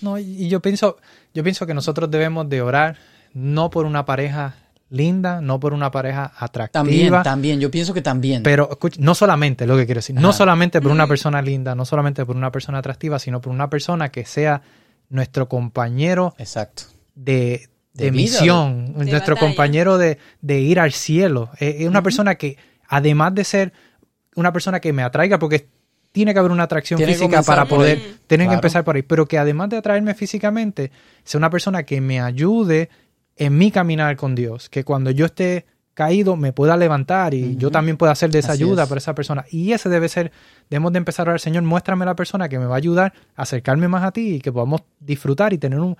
No, 0.00 0.18
y 0.18 0.48
yo 0.48 0.60
pienso, 0.60 0.98
yo 1.32 1.42
pienso 1.42 1.66
que 1.66 1.72
nosotros 1.72 2.10
debemos 2.10 2.46
de 2.50 2.60
orar 2.60 2.98
no 3.34 3.68
por 3.70 3.84
una 3.84 4.06
pareja 4.06 4.54
linda, 4.90 5.40
no 5.40 5.58
por 5.60 5.74
una 5.74 5.90
pareja 5.90 6.32
atractiva. 6.38 6.82
También, 6.82 7.22
también, 7.22 7.60
yo 7.60 7.70
pienso 7.70 7.92
que 7.92 8.00
también. 8.00 8.42
Pero 8.42 8.68
escucha, 8.70 9.00
no 9.00 9.14
solamente, 9.14 9.66
lo 9.66 9.76
que 9.76 9.86
quiero 9.86 9.98
decir, 9.98 10.16
Ajá. 10.16 10.22
no 10.22 10.32
solamente 10.32 10.80
por 10.80 10.92
una 10.92 11.06
persona 11.06 11.42
linda, 11.42 11.74
no 11.74 11.84
solamente 11.84 12.24
por 12.24 12.36
una 12.36 12.52
persona 12.52 12.78
atractiva, 12.78 13.18
sino 13.18 13.40
por 13.40 13.52
una 13.52 13.68
persona 13.68 14.10
que 14.10 14.24
sea 14.24 14.62
nuestro 15.08 15.48
compañero 15.48 16.34
Exacto. 16.38 16.84
de, 17.14 17.68
de, 17.92 18.04
de 18.04 18.12
misión, 18.12 18.94
de 18.94 19.10
nuestro 19.10 19.34
batalla. 19.34 19.48
compañero 19.48 19.98
de, 19.98 20.18
de, 20.40 20.60
ir 20.60 20.78
al 20.78 20.92
cielo. 20.92 21.50
Es, 21.58 21.80
es 21.80 21.88
una 21.88 21.98
uh 21.98 22.00
-huh. 22.00 22.04
persona 22.04 22.34
que, 22.36 22.56
además 22.88 23.34
de 23.34 23.44
ser 23.44 23.72
una 24.36 24.52
persona 24.52 24.80
que 24.80 24.92
me 24.92 25.02
atraiga, 25.02 25.38
porque 25.38 25.68
tiene 26.12 26.32
que 26.32 26.38
haber 26.38 26.52
una 26.52 26.62
atracción 26.62 26.96
tiene 26.98 27.14
física 27.14 27.42
para 27.42 27.64
poder, 27.64 27.98
tienen 28.28 28.46
claro. 28.46 28.50
que 28.50 28.54
empezar 28.66 28.84
por 28.84 28.94
ahí, 28.94 29.02
pero 29.02 29.26
que 29.26 29.36
además 29.36 29.70
de 29.70 29.78
atraerme 29.78 30.14
físicamente, 30.14 30.92
sea 31.24 31.38
una 31.38 31.50
persona 31.50 31.82
que 31.82 32.00
me 32.00 32.20
ayude 32.20 32.88
en 33.36 33.58
mi 33.58 33.70
caminar 33.70 34.16
con 34.16 34.34
Dios, 34.34 34.68
que 34.68 34.84
cuando 34.84 35.10
yo 35.10 35.26
esté 35.26 35.66
caído 35.94 36.36
me 36.36 36.52
pueda 36.52 36.76
levantar 36.76 37.34
y 37.34 37.42
uh 37.42 37.46
-huh. 37.46 37.56
yo 37.56 37.70
también 37.70 37.96
pueda 37.96 38.12
hacer 38.12 38.30
de 38.30 38.40
esa 38.40 38.52
Así 38.52 38.64
ayuda 38.64 38.82
es. 38.82 38.88
para 38.88 38.98
esa 38.98 39.14
persona. 39.14 39.44
Y 39.50 39.72
ese 39.72 39.88
debe 39.88 40.08
ser, 40.08 40.32
debemos 40.68 40.92
de 40.92 40.98
empezar 40.98 41.28
a 41.28 41.30
orar, 41.30 41.40
Señor, 41.40 41.62
muéstrame 41.62 42.04
la 42.04 42.16
persona 42.16 42.48
que 42.48 42.58
me 42.58 42.66
va 42.66 42.74
a 42.74 42.78
ayudar 42.78 43.12
a 43.36 43.42
acercarme 43.42 43.86
más 43.88 44.02
a 44.02 44.10
ti 44.10 44.36
y 44.36 44.40
que 44.40 44.52
podamos 44.52 44.82
disfrutar 44.98 45.52
y 45.52 45.58
tener 45.58 45.78
un, 45.78 45.96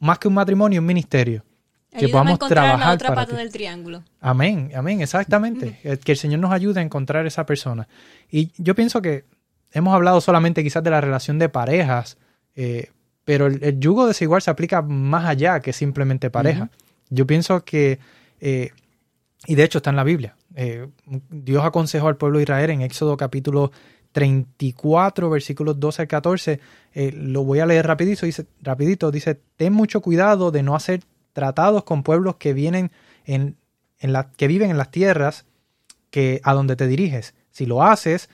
más 0.00 0.18
que 0.18 0.28
un 0.28 0.34
matrimonio, 0.34 0.80
un 0.80 0.86
ministerio. 0.86 1.44
Ayúdame 1.92 2.06
que 2.06 2.12
podamos 2.12 2.30
a 2.30 2.34
encontrar 2.34 2.64
trabajar 2.64 2.88
la 2.88 2.94
otra 2.94 3.08
para 3.08 3.20
pata 3.22 3.32
ti. 3.32 3.36
del 3.38 3.52
triángulo. 3.52 4.02
Amén, 4.20 4.70
amén, 4.76 5.00
exactamente. 5.00 5.78
Uh 5.84 5.88
-huh. 5.88 5.98
Que 5.98 6.12
el 6.12 6.18
Señor 6.18 6.40
nos 6.40 6.52
ayude 6.52 6.80
a 6.80 6.82
encontrar 6.82 7.26
esa 7.26 7.46
persona. 7.46 7.88
Y 8.30 8.52
yo 8.58 8.74
pienso 8.74 9.02
que 9.02 9.24
hemos 9.72 9.94
hablado 9.94 10.20
solamente 10.20 10.62
quizás 10.62 10.82
de 10.82 10.90
la 10.90 11.00
relación 11.00 11.38
de 11.38 11.48
parejas, 11.48 12.16
eh, 12.54 12.90
pero 13.24 13.46
el, 13.46 13.62
el, 13.62 13.80
yugo 13.80 14.06
desigual 14.06 14.42
se 14.42 14.50
aplica 14.50 14.82
más 14.82 15.24
allá 15.24 15.60
que 15.60 15.72
simplemente 15.72 16.30
pareja. 16.30 16.64
Uh 16.64 16.66
-huh. 16.66 16.90
Yo 17.10 17.26
pienso 17.26 17.64
que, 17.64 17.98
eh, 18.40 18.70
y 19.46 19.54
de 19.54 19.64
hecho 19.64 19.78
está 19.78 19.90
en 19.90 19.96
la 19.96 20.04
Biblia, 20.04 20.36
eh, 20.54 20.88
Dios 21.28 21.64
aconsejó 21.64 22.08
al 22.08 22.16
pueblo 22.16 22.38
de 22.38 22.44
Israel 22.44 22.70
en 22.70 22.82
Éxodo 22.82 23.16
capítulo 23.16 23.72
34, 24.12 25.30
versículos 25.30 25.78
12 25.78 26.02
al 26.02 26.08
14, 26.08 26.60
eh, 26.94 27.12
lo 27.12 27.44
voy 27.44 27.60
a 27.60 27.66
leer 27.66 27.86
rapidito 27.86 28.26
dice, 28.26 28.46
rapidito, 28.60 29.10
dice, 29.10 29.40
ten 29.56 29.72
mucho 29.72 30.00
cuidado 30.00 30.50
de 30.50 30.62
no 30.62 30.74
hacer 30.74 31.02
tratados 31.32 31.84
con 31.84 32.02
pueblos 32.02 32.36
que 32.36 32.52
vienen 32.52 32.90
en, 33.24 33.56
en 33.98 34.12
la, 34.12 34.32
que 34.32 34.48
viven 34.48 34.70
en 34.70 34.78
las 34.78 34.90
tierras 34.90 35.46
que, 36.10 36.40
a 36.42 36.54
donde 36.54 36.76
te 36.76 36.86
diriges. 36.86 37.34
Si 37.50 37.66
lo 37.66 37.84
haces, 37.84 38.28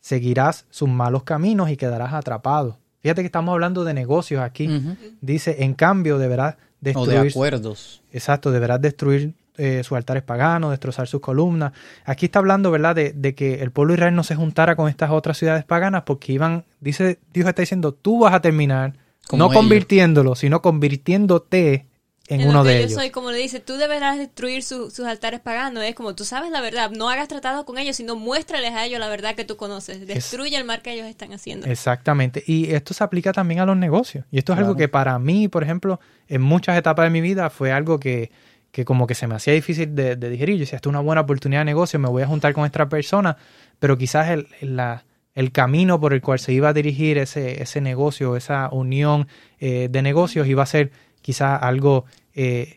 seguirás 0.00 0.66
sus 0.70 0.88
malos 0.88 1.24
caminos 1.24 1.70
y 1.70 1.76
quedarás 1.76 2.14
atrapado. 2.14 2.78
Fíjate 3.00 3.22
que 3.22 3.26
estamos 3.26 3.52
hablando 3.52 3.84
de 3.84 3.94
negocios 3.94 4.42
aquí. 4.42 4.68
Uh 4.68 4.70
-huh. 4.72 4.96
Dice, 5.20 5.62
en 5.64 5.74
cambio, 5.74 6.18
deberás 6.18 6.56
destruir... 6.80 7.18
O 7.18 7.22
de 7.22 7.28
acuerdos. 7.28 8.02
Exacto, 8.12 8.50
deberás 8.50 8.80
destruir 8.80 9.34
eh, 9.56 9.82
sus 9.82 9.96
altares 9.96 10.22
paganos, 10.22 10.70
destrozar 10.70 11.08
sus 11.08 11.20
columnas. 11.20 11.72
Aquí 12.04 12.26
está 12.26 12.38
hablando, 12.38 12.70
¿verdad?, 12.70 12.94
de, 12.94 13.12
de, 13.12 13.34
que 13.34 13.54
el 13.62 13.72
pueblo 13.72 13.92
de 13.92 13.98
Israel 13.98 14.14
no 14.14 14.22
se 14.22 14.36
juntara 14.36 14.76
con 14.76 14.88
estas 14.88 15.10
otras 15.10 15.36
ciudades 15.36 15.64
paganas 15.64 16.02
porque 16.04 16.32
iban, 16.32 16.64
dice, 16.80 17.18
Dios 17.32 17.48
está 17.48 17.62
diciendo, 17.62 17.92
tú 17.92 18.20
vas 18.20 18.34
a 18.34 18.40
terminar 18.40 18.94
Como 19.26 19.44
no 19.44 19.50
ellos. 19.50 19.60
convirtiéndolo, 19.60 20.36
sino 20.36 20.62
convirtiéndote 20.62 21.87
en, 22.28 22.42
en 22.42 22.48
uno 22.48 22.62
de 22.62 22.74
yo 22.74 22.78
ellos. 22.80 22.92
Soy, 22.92 23.10
como 23.10 23.30
le 23.30 23.38
dice, 23.38 23.58
tú 23.58 23.74
deberás 23.74 24.18
destruir 24.18 24.62
su, 24.62 24.90
sus 24.90 25.06
altares 25.06 25.40
paganos. 25.40 25.82
Es 25.82 25.94
como 25.94 26.14
tú 26.14 26.24
sabes 26.24 26.50
la 26.50 26.60
verdad, 26.60 26.90
no 26.90 27.08
hagas 27.08 27.26
tratado 27.28 27.64
con 27.64 27.78
ellos, 27.78 27.96
sino 27.96 28.16
muéstrales 28.16 28.72
a 28.72 28.84
ellos 28.84 29.00
la 29.00 29.08
verdad 29.08 29.34
que 29.34 29.44
tú 29.44 29.56
conoces. 29.56 30.06
Destruye 30.06 30.54
es, 30.54 30.60
el 30.60 30.66
mal 30.66 30.82
que 30.82 30.92
ellos 30.92 31.06
están 31.06 31.32
haciendo. 31.32 31.66
Exactamente. 31.66 32.44
Y 32.46 32.72
esto 32.72 32.92
se 32.92 33.02
aplica 33.02 33.32
también 33.32 33.60
a 33.60 33.66
los 33.66 33.76
negocios. 33.76 34.26
Y 34.30 34.38
esto 34.38 34.52
es 34.52 34.56
claro. 34.56 34.68
algo 34.68 34.78
que 34.78 34.88
para 34.88 35.18
mí, 35.18 35.48
por 35.48 35.62
ejemplo, 35.62 36.00
en 36.28 36.42
muchas 36.42 36.76
etapas 36.76 37.06
de 37.06 37.10
mi 37.10 37.22
vida 37.22 37.48
fue 37.48 37.72
algo 37.72 37.98
que, 37.98 38.30
que 38.70 38.84
como 38.84 39.06
que 39.06 39.14
se 39.14 39.26
me 39.26 39.34
hacía 39.34 39.54
difícil 39.54 39.94
de, 39.94 40.16
de 40.16 40.30
digerir. 40.30 40.56
Yo 40.56 40.60
decía, 40.60 40.76
esto 40.76 40.90
es 40.90 40.92
una 40.92 41.00
buena 41.00 41.22
oportunidad 41.22 41.62
de 41.62 41.66
negocio, 41.66 41.98
me 41.98 42.08
voy 42.08 42.22
a 42.22 42.26
juntar 42.26 42.52
con 42.52 42.66
esta 42.66 42.88
persona, 42.88 43.38
pero 43.78 43.96
quizás 43.96 44.28
el, 44.28 44.48
la, 44.60 45.04
el 45.34 45.52
camino 45.52 46.00
por 46.00 46.12
el 46.12 46.20
cual 46.20 46.40
se 46.40 46.52
iba 46.52 46.68
a 46.68 46.72
dirigir 46.72 47.16
ese, 47.16 47.62
ese 47.62 47.80
negocio, 47.80 48.36
esa 48.36 48.68
unión 48.70 49.28
eh, 49.60 49.88
de 49.90 50.02
negocios 50.02 50.46
iba 50.46 50.62
a 50.62 50.66
ser 50.66 50.90
quizás 51.28 51.62
algo... 51.62 52.04
Eh, 52.34 52.74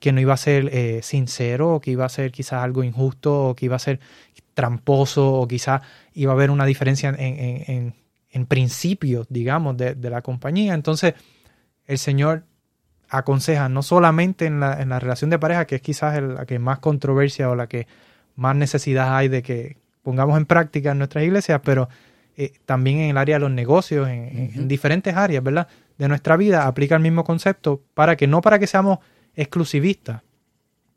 que 0.00 0.12
no 0.12 0.20
iba 0.20 0.34
a 0.34 0.36
ser 0.36 0.68
eh, 0.70 1.00
sincero, 1.02 1.76
o 1.76 1.80
que 1.80 1.90
iba 1.90 2.04
a 2.04 2.10
ser 2.10 2.30
quizás 2.30 2.62
algo 2.62 2.84
injusto, 2.84 3.48
o 3.48 3.54
que 3.54 3.64
iba 3.64 3.76
a 3.76 3.78
ser 3.78 4.00
tramposo, 4.52 5.32
o 5.40 5.48
quizás 5.48 5.80
iba 6.12 6.30
a 6.32 6.34
haber 6.34 6.50
una 6.50 6.66
diferencia 6.66 7.08
en, 7.08 7.18
en, 7.18 7.64
en, 7.66 7.94
en 8.30 8.46
principios, 8.46 9.26
digamos, 9.30 9.78
de, 9.78 9.94
de, 9.94 10.10
la 10.10 10.20
compañía. 10.20 10.74
Entonces, 10.74 11.14
el 11.86 11.96
Señor 11.96 12.42
aconseja 13.08 13.70
no 13.70 13.82
solamente 13.82 14.44
en 14.44 14.60
la, 14.60 14.78
en 14.82 14.90
la 14.90 14.98
relación 15.00 15.30
de 15.30 15.38
pareja, 15.38 15.64
que 15.66 15.76
es 15.76 15.80
quizás 15.82 16.22
la 16.22 16.44
que 16.44 16.58
más 16.58 16.80
controversia 16.80 17.48
o 17.48 17.54
la 17.54 17.66
que 17.66 17.86
más 18.36 18.54
necesidad 18.56 19.16
hay 19.16 19.28
de 19.28 19.42
que 19.42 19.78
pongamos 20.02 20.36
en 20.36 20.44
práctica 20.44 20.92
en 20.92 20.98
nuestras 20.98 21.24
iglesias, 21.24 21.62
pero 21.64 21.88
eh, 22.36 22.52
también 22.66 22.98
en 22.98 23.10
el 23.10 23.16
área 23.16 23.36
de 23.36 23.40
los 23.40 23.50
negocios, 23.52 24.06
en, 24.08 24.24
en- 24.24 24.50
en 24.54 24.68
diferentes 24.68 25.16
áreas, 25.16 25.42
¿verdad? 25.42 25.66
De 25.98 26.08
nuestra 26.08 26.36
vida, 26.36 26.66
aplica 26.66 26.96
el 26.96 27.02
mismo 27.02 27.22
concepto 27.24 27.82
para 27.94 28.16
que 28.16 28.26
no 28.26 28.40
para 28.40 28.58
que 28.58 28.66
seamos 28.66 28.98
exclusivistas. 29.34 30.22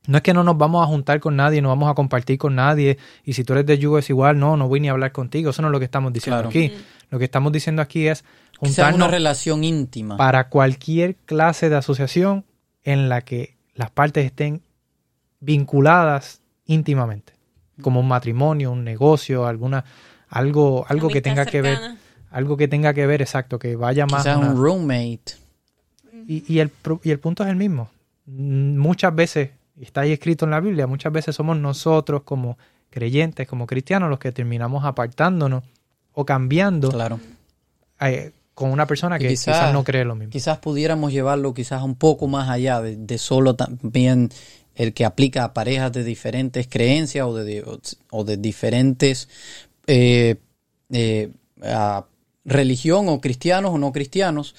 No 0.07 0.17
es 0.17 0.23
que 0.23 0.33
no 0.33 0.43
nos 0.43 0.57
vamos 0.57 0.81
a 0.83 0.87
juntar 0.87 1.19
con 1.19 1.35
nadie, 1.35 1.61
no 1.61 1.67
vamos 1.67 1.91
a 1.91 1.93
compartir 1.93 2.37
con 2.37 2.55
nadie, 2.55 2.97
y 3.25 3.33
si 3.33 3.43
tú 3.43 3.53
eres 3.53 3.65
de 3.65 3.77
yugo 3.77 3.97
desigual, 3.97 4.39
no, 4.39 4.55
no 4.55 4.67
voy 4.69 4.79
ni 4.79 4.87
a 4.87 4.91
hablar 4.91 5.11
contigo. 5.11 5.49
Eso 5.49 5.61
no 5.61 5.67
es 5.67 5.71
lo 5.73 5.79
que 5.79 5.85
estamos 5.85 6.13
diciendo 6.13 6.37
Claro. 6.43 6.49
aquí. 6.49 6.73
Lo 7.09 7.19
que 7.19 7.25
estamos 7.25 7.51
diciendo 7.51 7.81
aquí 7.81 8.07
es 8.07 8.19
sea 8.19 8.25
una 8.61 8.67
juntarnos 8.69 9.11
relación 9.11 9.63
íntima. 9.63 10.15
para 10.17 10.47
cualquier 10.49 11.15
clase 11.15 11.69
de 11.69 11.75
asociación 11.75 12.45
en 12.83 13.09
la 13.09 13.21
que 13.21 13.57
las 13.75 13.91
partes 13.91 14.25
estén 14.25 14.61
vinculadas 15.41 16.41
íntimamente, 16.65 17.33
como 17.81 17.99
un 17.99 18.07
matrimonio, 18.07 18.71
un 18.71 18.83
negocio, 18.83 19.45
alguna 19.45 19.85
algo 20.29 20.85
algo 20.89 21.09
que 21.09 21.21
tenga 21.21 21.45
que 21.45 21.61
ver. 21.61 21.79
Algo 22.31 22.57
que 22.57 22.67
tenga 22.67 22.93
que 22.93 23.05
ver 23.07 23.21
exacto, 23.21 23.57
que 23.59 23.75
vaya 23.75 24.05
más 24.05 24.23
Quizás 24.23 24.37
una- 24.37 24.51
un 24.51 24.57
roommate. 24.61 25.21
y, 26.27 26.43
y 26.53 26.59
el 26.59 26.71
y 27.03 27.11
el 27.11 27.19
punto 27.19 27.43
es 27.43 27.49
el 27.49 27.55
mismo. 27.55 27.89
Mm, 28.25 28.77
Muchas 28.77 29.13
veces 29.15 29.49
y 29.79 29.83
está 29.83 30.01
ahí 30.01 30.11
escrito 30.11 30.45
en 30.45 30.51
la 30.51 30.59
Biblia, 30.59 30.87
muchas 30.87 31.13
veces 31.13 31.35
somos 31.35 31.57
nosotros 31.57 32.23
como 32.23 32.57
creyentes, 32.89 33.47
como 33.47 33.67
cristianos 33.67 34.09
los 34.09 34.17
que 34.19 34.31
terminamos 34.31 34.83
apartándonos 34.85 35.63
o 36.13 36.25
cambiando 36.25 36.89
Claro. 36.89 37.19
eh, 38.01 38.31
con 38.55 38.71
una 38.71 38.87
persona 38.87 39.19
que 39.19 39.27
quizás- 39.27 39.55
quizás 39.57 39.73
no 39.73 39.83
cree 39.83 40.03
lo 40.03 40.15
mismo. 40.15 40.31
Quizás 40.31 40.57
pudiéramos 40.57 41.11
llevarlo 41.13 41.53
quizás 41.53 41.83
un 41.83 41.93
poco 41.95 42.27
más 42.27 42.49
allá 42.49 42.81
de, 42.81 42.95
de 42.95 43.17
solo 43.19 43.55
también 43.55 44.29
el 44.73 44.93
que 44.93 45.05
aplica 45.05 45.43
a 45.43 45.53
parejas 45.53 45.91
de 45.93 46.03
diferentes 46.03 46.67
creencias 46.67 47.25
o 47.27 47.35
de, 47.35 47.63
o 48.09 48.23
de 48.23 48.37
diferentes 48.37 49.29
eh, 49.85 50.37
eh, 50.91 51.31
a 51.63 52.05
religión 52.47 53.09
o 53.09 53.21
cristianos 53.21 53.71
o 53.73 53.77
no 53.77 53.91
cristianos. 53.91 54.55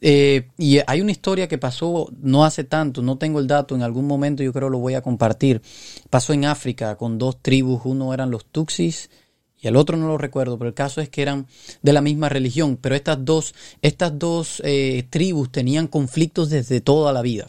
Eh, 0.00 0.48
y 0.58 0.78
hay 0.86 1.00
una 1.00 1.12
historia 1.12 1.48
que 1.48 1.56
pasó 1.56 2.10
no 2.20 2.44
hace 2.44 2.64
tanto, 2.64 3.00
no 3.00 3.16
tengo 3.16 3.38
el 3.38 3.46
dato, 3.46 3.74
en 3.74 3.82
algún 3.82 4.06
momento 4.06 4.42
yo 4.42 4.52
creo 4.52 4.68
lo 4.68 4.78
voy 4.78 4.94
a 4.94 5.02
compartir. 5.02 5.62
Pasó 6.10 6.32
en 6.32 6.46
África 6.46 6.96
con 6.96 7.18
dos 7.18 7.40
tribus, 7.40 7.82
uno 7.84 8.12
eran 8.12 8.30
los 8.30 8.44
Tuxis 8.46 9.08
y 9.60 9.68
el 9.68 9.76
otro 9.76 9.96
no 9.96 10.08
lo 10.08 10.18
recuerdo, 10.18 10.58
pero 10.58 10.68
el 10.68 10.74
caso 10.74 11.00
es 11.00 11.08
que 11.08 11.22
eran 11.22 11.46
de 11.82 11.92
la 11.92 12.02
misma 12.02 12.28
religión, 12.28 12.76
pero 12.80 12.94
estas 12.94 13.24
dos, 13.24 13.54
estas 13.80 14.18
dos 14.18 14.60
eh, 14.64 15.06
tribus 15.08 15.50
tenían 15.50 15.86
conflictos 15.86 16.50
desde 16.50 16.80
toda 16.80 17.12
la 17.12 17.22
vida, 17.22 17.46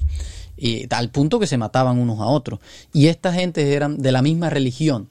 y 0.55 0.87
al 0.91 1.11
punto 1.11 1.37
que 1.37 1.47
se 1.47 1.57
mataban 1.57 1.99
unos 1.99 2.19
a 2.19 2.25
otros. 2.25 2.59
Y 2.93 3.07
estas 3.07 3.35
gentes 3.35 3.65
eran 3.65 3.97
de 3.97 4.11
la 4.13 4.21
misma 4.21 4.49
religión, 4.49 5.09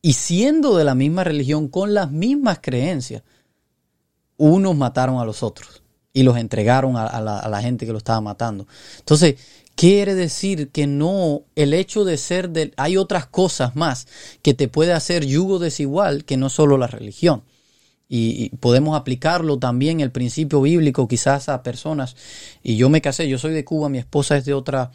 y 0.00 0.12
siendo 0.12 0.76
de 0.76 0.84
la 0.84 0.94
misma 0.94 1.24
religión, 1.24 1.66
con 1.68 1.92
las 1.92 2.12
mismas 2.12 2.60
creencias, 2.62 3.22
unos 4.36 4.76
mataron 4.76 5.18
a 5.20 5.24
los 5.24 5.42
otros 5.42 5.82
y 6.12 6.22
los 6.22 6.36
entregaron 6.38 6.96
a, 6.96 7.20
la, 7.20 7.62
gente 7.62 7.86
que 7.86 7.92
lo 7.92 7.98
estaba 7.98 8.20
matando. 8.20 8.68
Entonces, 9.00 9.34
quiere 9.74 10.14
decir 10.14 10.70
que 10.70 10.86
no, 10.86 11.42
el 11.56 11.74
hecho 11.74 12.04
de 12.04 12.16
ser 12.16 12.50
del, 12.50 12.72
hay 12.76 12.96
otras 12.96 13.26
cosas 13.26 13.74
más 13.74 14.06
que 14.40 14.54
te 14.54 14.68
puede 14.68 14.92
hacer 14.92 15.26
yugo 15.26 15.58
desigual 15.58 16.24
que 16.24 16.36
no 16.36 16.48
solo 16.48 16.78
la 16.78 16.86
religión. 16.86 17.42
Y 18.06 18.50
podemos 18.60 18.96
aplicarlo 18.96 19.58
también 19.58 20.00
el 20.00 20.12
principio 20.12 20.60
bíblico 20.60 21.08
quizás 21.08 21.48
a 21.48 21.64
personas. 21.64 22.14
Y 22.62 22.76
yo 22.76 22.88
me 22.88 23.00
casé, 23.00 23.28
yo 23.28 23.38
soy 23.38 23.52
de 23.52 23.64
Cuba, 23.64 23.88
mi 23.88 23.98
esposa 23.98 24.36
es 24.36 24.44
de 24.44 24.54
otra, 24.54 24.92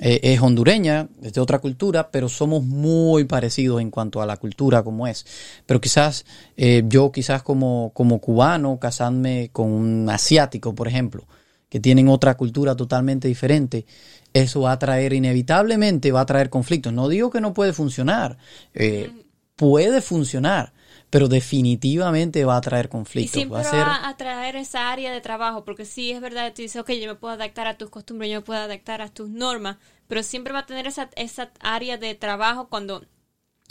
eh, 0.00 0.20
es 0.22 0.40
hondureña, 0.40 1.08
es 1.22 1.34
de 1.34 1.40
otra 1.40 1.58
cultura, 1.58 2.10
pero 2.10 2.28
somos 2.28 2.64
muy 2.64 3.24
parecidos 3.24 3.80
en 3.80 3.90
cuanto 3.90 4.22
a 4.22 4.26
la 4.26 4.36
cultura 4.36 4.82
como 4.82 5.06
es. 5.06 5.26
Pero 5.66 5.80
quizás 5.80 6.24
eh, 6.56 6.82
yo 6.86 7.12
quizás 7.12 7.42
como, 7.42 7.92
como 7.94 8.18
cubano 8.18 8.78
casarme 8.78 9.50
con 9.52 9.70
un 9.70 10.08
asiático, 10.08 10.74
por 10.74 10.88
ejemplo, 10.88 11.26
que 11.68 11.80
tienen 11.80 12.08
otra 12.08 12.36
cultura 12.36 12.74
totalmente 12.74 13.28
diferente, 13.28 13.86
eso 14.32 14.62
va 14.62 14.72
a 14.72 14.78
traer 14.78 15.12
inevitablemente, 15.12 16.12
va 16.12 16.22
a 16.22 16.26
traer 16.26 16.50
conflictos. 16.50 16.92
No 16.92 17.08
digo 17.08 17.30
que 17.30 17.40
no 17.40 17.52
puede 17.52 17.72
funcionar, 17.72 18.38
eh, 18.74 19.10
puede 19.56 20.00
funcionar, 20.00 20.72
pero 21.12 21.28
definitivamente 21.28 22.42
va 22.46 22.56
a 22.56 22.60
traer 22.62 22.86
Y 22.86 22.88
conflictos. 22.88 23.34
siempre 23.34 23.56
Va 23.56 23.60
a 23.60 23.64
va, 23.64 23.70
ser, 23.70 23.80
a 23.80 24.08
atraer 24.08 24.56
esa 24.56 24.90
área 24.90 25.12
de 25.12 25.20
trabajo, 25.20 25.62
porque 25.62 25.84
sí 25.84 26.10
es 26.10 26.22
verdad, 26.22 26.54
tú 26.56 26.62
dices, 26.62 26.80
ok, 26.80 26.90
yo 26.92 27.06
me 27.06 27.16
puedo 27.16 27.34
adaptar 27.34 27.66
a 27.66 27.76
tus 27.76 27.90
costumbres, 27.90 28.30
yo 28.30 28.38
me 28.38 28.40
puedo 28.40 28.58
adaptar 28.58 29.02
a 29.02 29.10
tus 29.10 29.28
normas, 29.28 29.76
pero 30.08 30.22
siempre 30.22 30.54
va 30.54 30.60
a 30.60 30.66
tener 30.66 30.86
esa, 30.86 31.10
esa 31.16 31.52
área 31.60 31.98
de 31.98 32.14
trabajo 32.14 32.70
cuando 32.70 33.04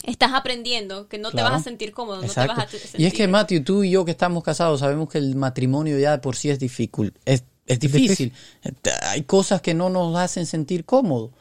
estás 0.04 0.34
aprendiendo, 0.34 1.08
que 1.08 1.18
no 1.18 1.32
te 1.32 1.42
vas 1.42 1.54
a 1.54 1.64
sentir 1.64 1.90
cómodo, 1.90 2.22
no 2.22 2.32
te 2.32 2.46
vas 2.46 2.58
a 2.60 2.68
sentir... 2.68 3.00
Y 3.00 3.06
es 3.06 3.12
que, 3.12 3.26
Matthew, 3.26 3.64
tú 3.64 3.82
y 3.82 3.90
yo 3.90 4.04
que 4.04 4.12
estamos 4.12 4.44
casados 4.44 4.78
sabemos 4.78 5.08
que 5.08 5.18
el 5.18 5.34
matrimonio 5.34 5.98
ya 5.98 6.12
de 6.12 6.18
por 6.18 6.36
sí 6.36 6.48
es 6.48 6.60
difícil. 6.60 7.12
Es, 7.24 7.42
es 7.66 7.80
difícil. 7.80 8.32
Hay 9.02 9.24
cosas 9.24 9.60
que 9.62 9.74
no 9.74 9.90
nos 9.90 10.16
hacen 10.16 10.46
sentir 10.46 10.84
cómodos. 10.84 11.32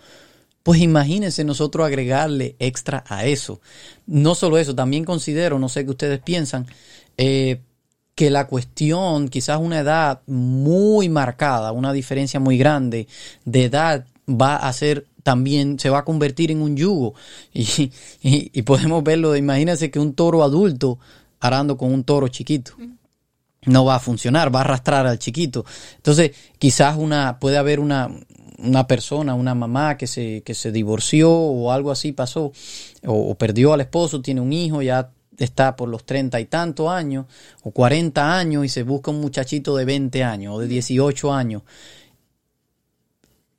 Pues 0.64 0.80
imagínense 0.82 1.44
nosotros 1.44 1.86
agregarle 1.86 2.56
extra 2.60 3.04
a 3.08 3.26
eso. 3.26 3.62
No 4.06 4.36
solo 4.36 4.58
eso, 4.58 4.76
también 4.76 5.06
considero, 5.06 5.58
no 5.58 5.70
sé 5.70 5.84
qué 5.86 5.92
ustedes 5.92 6.20
piensan, 6.20 6.68
eh, 7.18 7.62
que 8.16 8.30
la 8.30 8.48
cuestión, 8.48 9.30
quizás 9.30 9.60
una 9.60 9.80
edad 9.80 10.22
muy 10.28 11.10
marcada, 11.10 11.72
una 11.72 11.94
diferencia 11.94 12.40
muy 12.40 12.58
grande 12.58 13.08
de 13.46 13.66
edad 13.66 14.06
va 14.28 14.58
a 14.58 14.72
ser 14.74 15.08
también, 15.24 15.80
se 15.80 15.90
va 15.90 16.00
a 16.00 16.06
convertir 16.06 16.52
en 16.52 16.62
un 16.62 16.76
yugo. 16.76 17.16
Y, 17.54 17.92
y, 18.22 18.52
y 18.54 18.62
podemos 18.62 19.04
verlo, 19.04 19.36
imagínense 19.36 19.90
que 19.90 20.00
un 20.00 20.14
toro 20.14 20.44
adulto 20.44 21.00
arando 21.40 21.78
con 21.78 21.92
un 21.92 22.04
toro 22.04 22.28
chiquito 22.28 22.74
no 23.66 23.86
va 23.86 23.96
a 23.96 24.00
funcionar, 24.00 24.54
va 24.54 24.60
a 24.60 24.64
arrastrar 24.64 25.06
al 25.06 25.20
chiquito. 25.20 25.66
Entonces, 25.98 26.32
quizás 26.58 26.98
una, 26.98 27.40
puede 27.40 27.58
haber 27.58 27.80
una, 27.80 28.10
una 28.64 28.88
persona, 28.88 29.34
una 29.34 29.56
mamá 29.56 29.98
que 29.98 30.08
se, 30.08 30.42
que 30.44 30.54
se 30.54 30.72
divorció 30.72 31.32
o 31.32 31.72
algo 31.72 31.92
así 31.92 32.12
pasó, 32.12 32.52
o, 33.06 33.36
perdió 33.36 33.74
al 33.74 33.82
esposo, 33.82 34.22
tiene 34.22 34.42
un 34.42 34.54
hijo, 34.54 34.82
ya 34.82 35.12
está 35.38 35.76
por 35.76 35.90
los 35.90 36.06
treinta 36.06 36.40
y 36.40 36.46
tantos 36.46 36.90
años, 36.90 37.26
o 37.64 37.72
cuarenta 37.72 38.38
años, 38.38 38.66
y 38.66 38.70
se 38.70 38.84
busca 38.84 39.12
un 39.12 39.22
muchachito 39.22 39.76
de 39.76 39.86
20 39.86 40.24
años 40.24 40.56
o 40.56 40.60
de 40.60 40.68
18 40.68 41.34
años. 41.34 41.64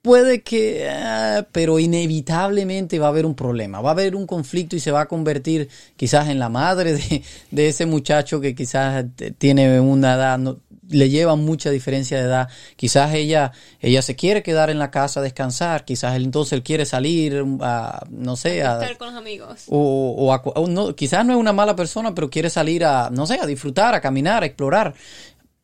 Puede 0.02 0.42
que, 0.42 0.88
ah, 0.90 1.46
pero 1.52 1.78
inevitablemente 1.78 2.98
va 2.98 3.06
a 3.06 3.10
haber 3.10 3.24
un 3.24 3.36
problema, 3.36 3.80
va 3.80 3.90
a 3.90 3.92
haber 3.92 4.16
un 4.16 4.26
conflicto 4.26 4.74
y 4.74 4.80
se 4.80 4.90
va 4.90 5.02
a 5.02 5.08
convertir 5.08 5.68
quizás 5.96 6.28
en 6.28 6.40
la 6.40 6.48
madre 6.48 6.94
de, 6.94 7.22
de 7.52 7.68
ese 7.68 7.86
muchacho 7.86 8.40
que 8.40 8.52
quizás 8.54 9.04
tiene 9.38 9.78
una 9.78 10.14
edad, 10.14 10.40
le 10.88 11.08
lleva 11.10 11.36
mucha 11.36 11.70
diferencia 11.70 12.18
de 12.18 12.24
edad. 12.24 12.48
Quizás 12.76 13.14
ella, 13.14 13.52
ella 13.80 14.02
se 14.02 14.16
quiere 14.16 14.42
quedar 14.42 14.68
en 14.70 14.78
la 14.78 14.90
casa 14.90 15.20
a 15.20 15.22
descansar, 15.22 15.84
quizás 15.84 16.16
él 16.16 16.24
entonces 16.24 16.52
él 16.54 16.62
quiere 16.62 16.84
salir 16.86 17.44
a, 17.60 18.04
no 18.10 18.36
sé, 18.36 18.62
a, 18.62 18.74
Estar 18.82 18.98
con 18.98 19.08
los 19.08 19.16
amigos. 19.16 19.62
o, 19.68 20.14
o 20.18 20.32
a 20.32 20.42
cu- 20.42 20.52
o 20.54 20.66
no, 20.66 20.94
quizás 20.96 21.24
no 21.24 21.32
es 21.34 21.38
una 21.38 21.52
mala 21.52 21.76
persona, 21.76 22.14
pero 22.14 22.28
quiere 22.28 22.50
salir 22.50 22.84
a, 22.84 23.10
no 23.10 23.26
sé, 23.26 23.38
a 23.40 23.46
disfrutar, 23.46 23.94
a 23.94 24.00
caminar, 24.00 24.42
a 24.42 24.46
explorar. 24.46 24.94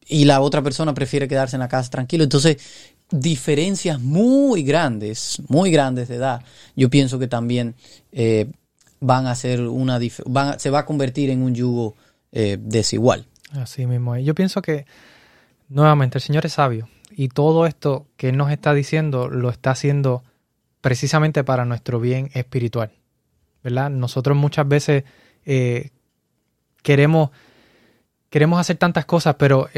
Y 0.07 0.25
la 0.25 0.41
otra 0.41 0.63
persona 0.63 0.95
prefiere 0.95 1.29
quedarse 1.29 1.57
en 1.57 1.61
la 1.61 1.69
casa 1.69 1.91
tranquilo. 1.91 2.25
Entonces, 2.25 2.57
diferencias 3.11 4.01
muy 4.01 4.63
grandes, 4.63 5.43
muy 5.49 5.71
grandes 5.71 6.09
de 6.09 6.17
edad, 6.17 6.43
yo 6.77 6.89
pienso 6.91 7.19
que 7.19 7.27
también 7.27 7.75
eh, 8.13 8.47
van 9.01 9.27
a 9.27 9.35
ser 9.35 9.63
una, 9.63 9.99
van 10.27 10.59
se 10.61 10.71
va 10.71 10.81
a 10.81 10.87
convertir 10.87 11.31
en 11.31 11.43
un 11.43 11.55
yugo 11.55 11.95
eh, 12.33 12.59
desigual. 12.61 13.27
Así 13.53 13.87
mismo. 13.87 14.17
Yo 14.17 14.35
pienso 14.35 14.63
que, 14.63 14.87
nuevamente, 15.69 16.19
el 16.19 16.23
Señor 16.23 16.47
es 16.47 16.55
sabio 16.55 16.89
y 17.11 17.29
todo 17.29 17.67
esto 17.67 18.07
que 18.17 18.29
Él 18.29 18.37
nos 18.37 18.51
está 18.51 18.75
diciendo 18.75 19.29
lo 19.29 19.51
está 19.51 19.71
haciendo 19.71 20.23
precisamente 20.81 21.45
para 21.45 21.65
nuestro 21.65 22.01
bien 22.01 22.31
espiritual. 22.35 22.93
¿Verdad? 23.63 23.91
Nosotros 23.91 24.37
muchas 24.37 24.69
veces 24.69 25.05
eh, 25.45 25.91
queremos, 26.83 27.31
queremos 28.31 28.61
hacer 28.61 28.77
tantas 28.77 29.05
cosas, 29.05 29.35
pero 29.37 29.69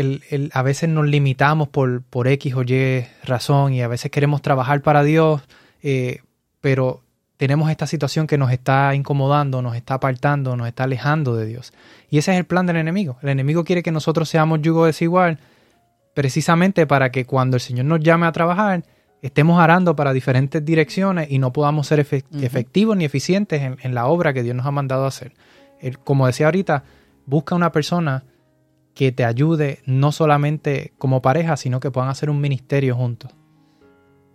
a 0.52 0.62
veces 0.62 0.88
nos 0.88 1.06
limitamos 1.06 1.68
por, 1.68 2.02
por 2.02 2.28
X 2.28 2.54
o 2.54 2.62
Y 2.62 3.06
razón 3.24 3.72
y 3.72 3.82
a 3.82 3.88
veces 3.88 4.10
queremos 4.10 4.42
trabajar 4.42 4.82
para 4.82 5.02
Dios, 5.02 5.42
eh, 5.82 6.20
pero 6.60 7.02
tenemos 7.40 7.70
esta 7.70 7.86
situación 7.86 8.26
que 8.26 8.36
nos 8.36 8.52
está 8.52 8.94
incomodando, 8.94 9.62
nos 9.62 9.74
está 9.74 9.94
apartando, 9.94 10.56
nos 10.56 10.68
está 10.68 10.84
alejando 10.84 11.36
de 11.36 11.46
Dios. 11.46 11.72
Y 12.10 12.18
ese 12.18 12.32
es 12.32 12.36
el 12.36 12.44
plan 12.44 12.66
del 12.66 12.76
enemigo. 12.76 13.16
El 13.22 13.30
enemigo 13.30 13.64
quiere 13.64 13.82
que 13.82 13.90
nosotros 13.90 14.28
seamos 14.28 14.60
yugo 14.60 14.84
desigual 14.84 15.38
precisamente 16.12 16.86
para 16.86 17.10
que 17.10 17.24
cuando 17.24 17.56
el 17.56 17.62
Señor 17.62 17.86
nos 17.86 18.00
llame 18.00 18.26
a 18.26 18.32
trabajar, 18.32 18.84
estemos 19.22 19.58
arando 19.58 19.96
para 19.96 20.12
diferentes 20.12 20.62
direcciones 20.62 21.30
y 21.30 21.38
no 21.38 21.50
podamos 21.50 21.86
ser 21.86 22.00
efectivos 22.00 22.94
ni 22.98 23.06
eficientes 23.06 23.62
en, 23.62 23.78
en 23.80 23.94
la 23.94 24.04
obra 24.06 24.34
que 24.34 24.42
Dios 24.42 24.54
nos 24.54 24.66
ha 24.66 24.70
mandado 24.70 25.06
a 25.06 25.08
hacer. 25.08 25.32
El- 25.80 25.98
como 25.98 26.26
decía 26.26 26.44
ahorita, 26.44 26.84
busca 27.24 27.54
una 27.54 27.72
persona 27.72 28.24
que 28.94 29.12
te 29.12 29.24
ayude 29.24 29.78
no 29.86 30.12
solamente 30.12 30.92
como 30.98 31.22
pareja, 31.22 31.56
sino 31.56 31.80
que 31.80 31.90
puedan 31.90 32.10
hacer 32.10 32.28
un 32.28 32.38
ministerio 32.38 32.94
juntos. 32.96 33.32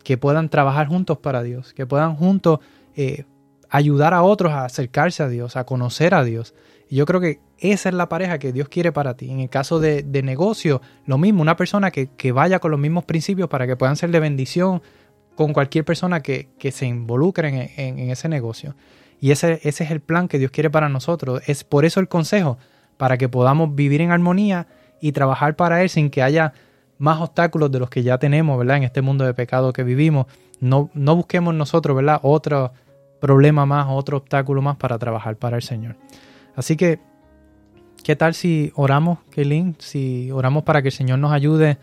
Que 0.04 0.18
puedan 0.18 0.50
trabajar 0.50 0.88
juntos 0.88 1.20
para 1.20 1.44
Dios, 1.44 1.76
que 1.76 1.86
puedan 1.86 2.16
juntos 2.16 2.62
eh, 2.96 3.26
ayudar 3.70 4.14
a 4.14 4.24
otros 4.24 4.54
a 4.54 4.66
acercarse 4.66 5.24
a 5.24 5.28
Dios, 5.28 5.56
a 5.56 5.66
conocer 5.66 6.14
a 6.14 6.24
Dios. 6.24 6.54
Y 6.90 6.98
yo 6.98 7.06
creo 7.06 7.20
que 7.20 7.40
esa 7.58 7.90
es 7.90 7.96
la 7.96 8.10
pareja 8.10 8.38
que 8.38 8.52
Dios 8.52 8.70
quiere 8.70 8.92
para 8.92 9.16
ti. 9.16 9.32
En 9.32 9.40
el 9.40 9.50
caso 9.50 9.80
de, 9.80 10.04
de 10.04 10.24
negocio, 10.24 10.82
lo 11.06 11.18
mismo, 11.18 11.42
una 11.42 11.56
persona 11.56 11.92
que, 11.92 12.08
que, 12.16 12.32
vaya 12.32 12.60
con 12.60 12.72
los 12.72 12.80
mismos 12.80 13.06
principios 13.06 13.50
para 13.50 13.66
que 13.66 13.76
puedan 13.76 13.96
ser 13.96 14.12
de 14.12 14.20
bendición 14.20 14.82
con 15.36 15.54
cualquier 15.54 15.84
persona 15.84 16.22
que, 16.22 16.50
que 16.60 16.72
se 16.72 16.86
involucre 16.86 17.50
en, 17.50 18.00
en, 18.00 18.10
ese 18.10 18.30
negocio. 18.30 18.76
Y 19.20 19.32
ese, 19.32 19.60
ese 19.64 19.84
es 19.84 19.92
el 19.92 20.02
plan 20.02 20.28
que 20.28 20.38
Dios 20.38 20.52
quiere 20.52 20.70
para 20.70 20.90
nosotros. 20.90 21.42
Es 21.48 21.64
por 21.64 21.86
eso 21.86 22.00
el 22.00 22.08
consejo, 22.08 22.58
para 22.98 23.18
que 23.18 23.30
podamos 23.30 23.76
vivir 23.76 24.02
en 24.02 24.12
armonía 24.12 24.68
y 25.02 25.12
trabajar 25.12 25.56
para 25.56 25.82
Él 25.82 25.90
sin 25.90 26.10
que 26.10 26.22
haya 26.22 26.54
más 26.98 27.20
obstáculos 27.20 27.72
de 27.72 27.80
los 27.80 27.90
que 27.90 28.04
ya 28.04 28.18
tenemos, 28.18 28.58
¿verdad? 28.58 28.78
En 28.78 28.84
este 28.84 29.02
mundo 29.02 29.26
de 29.26 29.34
pecado 29.34 29.74
que 29.74 29.84
vivimos. 29.84 30.28
No, 30.62 30.90
no 30.94 31.16
busquemos 31.16 31.54
nosotros, 31.54 31.96
¿verdad? 31.96 32.20
Otro 32.24 32.72
problema 33.20 33.66
más, 33.66 33.88
otro 33.90 34.18
obstáculo 34.18 34.62
más 34.62 34.78
para 34.78 34.98
trabajar 34.98 35.38
para 35.38 35.58
el 35.58 35.64
Señor. 35.64 35.96
Así 36.56 36.78
que, 36.78 37.00
¿qué 38.04 38.16
tal 38.16 38.34
si 38.34 38.72
oramos, 38.76 39.20
Kelin? 39.32 39.76
Si 39.80 40.32
oramos 40.32 40.64
para 40.64 40.82
que 40.82 40.90
el 40.90 40.94
Señor 40.94 41.20
nos 41.20 41.32
ayude 41.32 41.78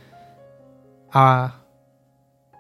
a 1.12 1.56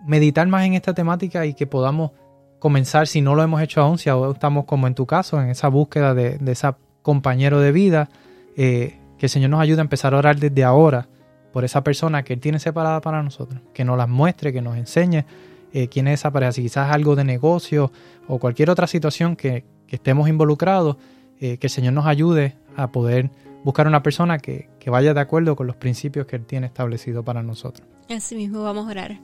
meditar 0.06 0.46
más 0.46 0.66
en 0.66 0.74
esta 0.74 0.94
temática 0.94 1.46
y 1.46 1.54
que 1.54 1.66
podamos 1.66 2.10
comenzar, 2.58 3.06
si 3.06 3.20
no 3.22 3.34
lo 3.34 3.42
hemos 3.42 3.60
hecho 3.62 3.80
aún, 3.80 3.98
si 3.98 4.10
aún 4.10 4.32
estamos 4.32 4.64
como 4.64 4.86
en 4.86 4.94
tu 4.94 5.06
caso, 5.06 5.40
en 5.40 5.48
esa 5.48 5.68
búsqueda 5.68 6.14
de, 6.14 6.38
de 6.38 6.52
ese 6.52 6.68
compañero 7.02 7.60
de 7.60 7.72
vida, 7.72 8.08
eh, 8.56 8.98
que 9.18 9.26
el 9.26 9.30
Señor 9.30 9.50
nos 9.50 9.60
ayude 9.60 9.78
a 9.78 9.82
empezar 9.82 10.14
a 10.14 10.18
orar 10.18 10.38
desde 10.38 10.64
ahora 10.64 11.08
por 11.52 11.64
esa 11.64 11.84
persona 11.84 12.22
que 12.22 12.32
Él 12.32 12.40
tiene 12.40 12.58
separada 12.58 13.00
para 13.00 13.22
nosotros, 13.22 13.60
que 13.72 13.84
nos 13.84 13.96
las 13.96 14.08
muestre, 14.08 14.52
que 14.52 14.62
nos 14.62 14.76
enseñe 14.76 15.24
eh, 15.72 15.88
quién 15.88 16.08
es 16.08 16.20
esa 16.20 16.30
pareja, 16.30 16.52
si 16.52 16.62
quizás 16.62 16.90
algo 16.90 17.16
de 17.16 17.24
negocio 17.24 17.92
o 18.28 18.38
cualquier 18.38 18.70
otra 18.70 18.86
situación 18.86 19.36
que, 19.36 19.64
que 19.86 19.96
estemos 19.96 20.28
involucrados, 20.28 20.96
eh, 21.40 21.58
que 21.58 21.66
el 21.66 21.70
Señor 21.70 21.92
nos 21.92 22.06
ayude 22.06 22.56
a 22.76 22.92
poder 22.92 23.30
buscar 23.64 23.86
una 23.86 24.02
persona 24.02 24.38
que, 24.38 24.68
que, 24.78 24.90
vaya 24.90 25.14
de 25.14 25.20
acuerdo 25.20 25.56
con 25.56 25.66
los 25.66 25.76
principios 25.76 26.26
que 26.26 26.36
Él 26.36 26.46
tiene 26.46 26.66
establecido 26.66 27.24
para 27.24 27.42
nosotros. 27.42 27.86
Así 28.08 28.34
mismo 28.34 28.62
vamos 28.62 28.86
a 28.86 28.90
orar. 28.90 29.20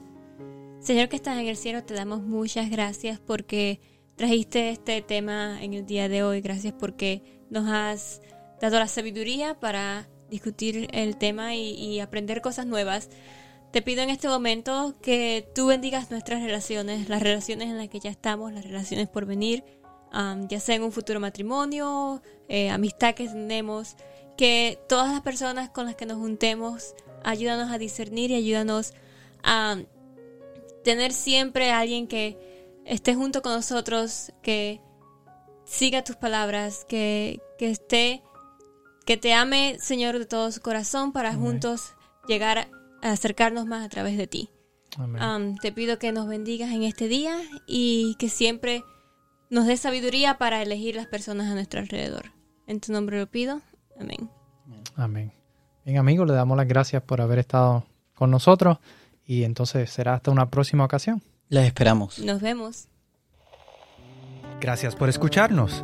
Señor 0.79 1.09
que 1.09 1.17
estás 1.17 1.37
en 1.37 1.47
el 1.47 1.57
cielo, 1.57 1.83
te 1.83 1.93
damos 1.93 2.21
muchas 2.21 2.69
gracias 2.69 3.19
porque 3.19 3.81
trajiste 4.15 4.69
este 4.69 5.01
tema 5.01 5.61
en 5.61 5.73
el 5.73 5.85
día 5.85 6.07
de 6.07 6.23
hoy. 6.23 6.41
Gracias 6.41 6.73
porque 6.73 7.41
nos 7.49 7.69
has 7.69 8.21
dado 8.61 8.79
la 8.79 8.87
sabiduría 8.87 9.59
para 9.59 10.07
discutir 10.29 10.87
el 10.91 11.17
tema 11.17 11.55
y, 11.55 11.71
y, 11.71 11.99
aprender 11.99 12.41
cosas 12.41 12.65
nuevas. 12.65 13.09
Te 13.71 13.81
pido 13.83 14.01
en 14.01 14.09
este 14.09 14.27
momento 14.27 14.95
que 15.01 15.47
tú 15.53 15.67
bendigas 15.67 16.09
nuestras 16.09 16.41
relaciones, 16.41 17.07
las 17.07 17.21
relaciones 17.21 17.69
en 17.69 17.77
las 17.77 17.87
que 17.87 17.99
ya 17.99 18.09
estamos, 18.09 18.51
las 18.51 18.63
relaciones 18.63 19.07
por 19.07 19.25
venir, 19.25 19.63
um, 20.11 20.47
ya 20.47 20.59
sea 20.59 20.75
en 20.75 20.83
un 20.83 20.91
futuro 20.91 21.19
matrimonio, 21.19 22.21
eh, 22.47 22.71
amistad 22.71 23.13
que 23.13 23.27
tenemos, 23.27 23.95
que 24.37 24.79
todas 24.87 25.11
las 25.11 25.21
personas 25.21 25.69
con 25.69 25.85
las 25.85 25.95
que 25.95 26.07
nos 26.07 26.17
juntemos, 26.17 26.95
ayúdanos 27.23 27.71
a 27.71 27.77
discernir 27.77 28.31
y 28.31 28.35
ayúdanos 28.35 28.93
a 29.43 29.77
tener 30.83 31.13
siempre 31.13 31.71
a 31.71 31.79
alguien 31.79 32.07
que 32.07 32.37
esté 32.85 33.13
junto 33.13 33.43
con 33.43 33.53
nosotros, 33.53 34.31
que 34.41 34.81
siga 35.65 36.03
tus 36.03 36.15
palabras, 36.15 36.85
que, 36.85 37.39
que 37.59 37.69
esté 37.69 38.23
que 39.09 39.17
te 39.17 39.33
ame, 39.33 39.77
Señor, 39.79 40.19
de 40.19 40.27
todo 40.27 40.51
su 40.51 40.61
corazón 40.61 41.11
para 41.13 41.29
Amén. 41.29 41.41
juntos 41.41 41.95
llegar 42.27 42.59
a 42.59 42.67
acercarnos 43.01 43.65
más 43.65 43.85
a 43.85 43.89
través 43.89 44.17
de 44.17 44.27
ti. 44.27 44.49
Um, 44.97 45.55
te 45.57 45.71
pido 45.71 45.99
que 45.99 46.11
nos 46.11 46.27
bendigas 46.27 46.71
en 46.71 46.83
este 46.83 47.07
día 47.07 47.37
y 47.67 48.15
que 48.19 48.29
siempre 48.29 48.83
nos 49.49 49.65
des 49.67 49.79
sabiduría 49.79 50.37
para 50.37 50.61
elegir 50.61 50.95
las 50.95 51.07
personas 51.07 51.47
a 51.47 51.53
nuestro 51.53 51.79
alrededor. 51.79 52.31
En 52.67 52.79
tu 52.79 52.91
nombre 52.91 53.19
lo 53.19 53.27
pido. 53.27 53.61
Amén. 53.99 54.29
Amén. 54.95 55.33
Bien, 55.85 55.97
amigos, 55.97 56.27
le 56.27 56.33
damos 56.33 56.57
las 56.57 56.67
gracias 56.67 57.01
por 57.03 57.21
haber 57.21 57.39
estado 57.39 57.85
con 58.13 58.31
nosotros 58.31 58.77
y 59.25 59.43
entonces 59.43 59.89
será 59.89 60.15
hasta 60.15 60.31
una 60.31 60.49
próxima 60.49 60.85
ocasión. 60.85 61.21
Les 61.49 61.65
esperamos. 61.65 62.19
Nos 62.19 62.41
vemos. 62.41 62.87
Gracias 64.59 64.95
por 64.95 65.09
escucharnos. 65.09 65.83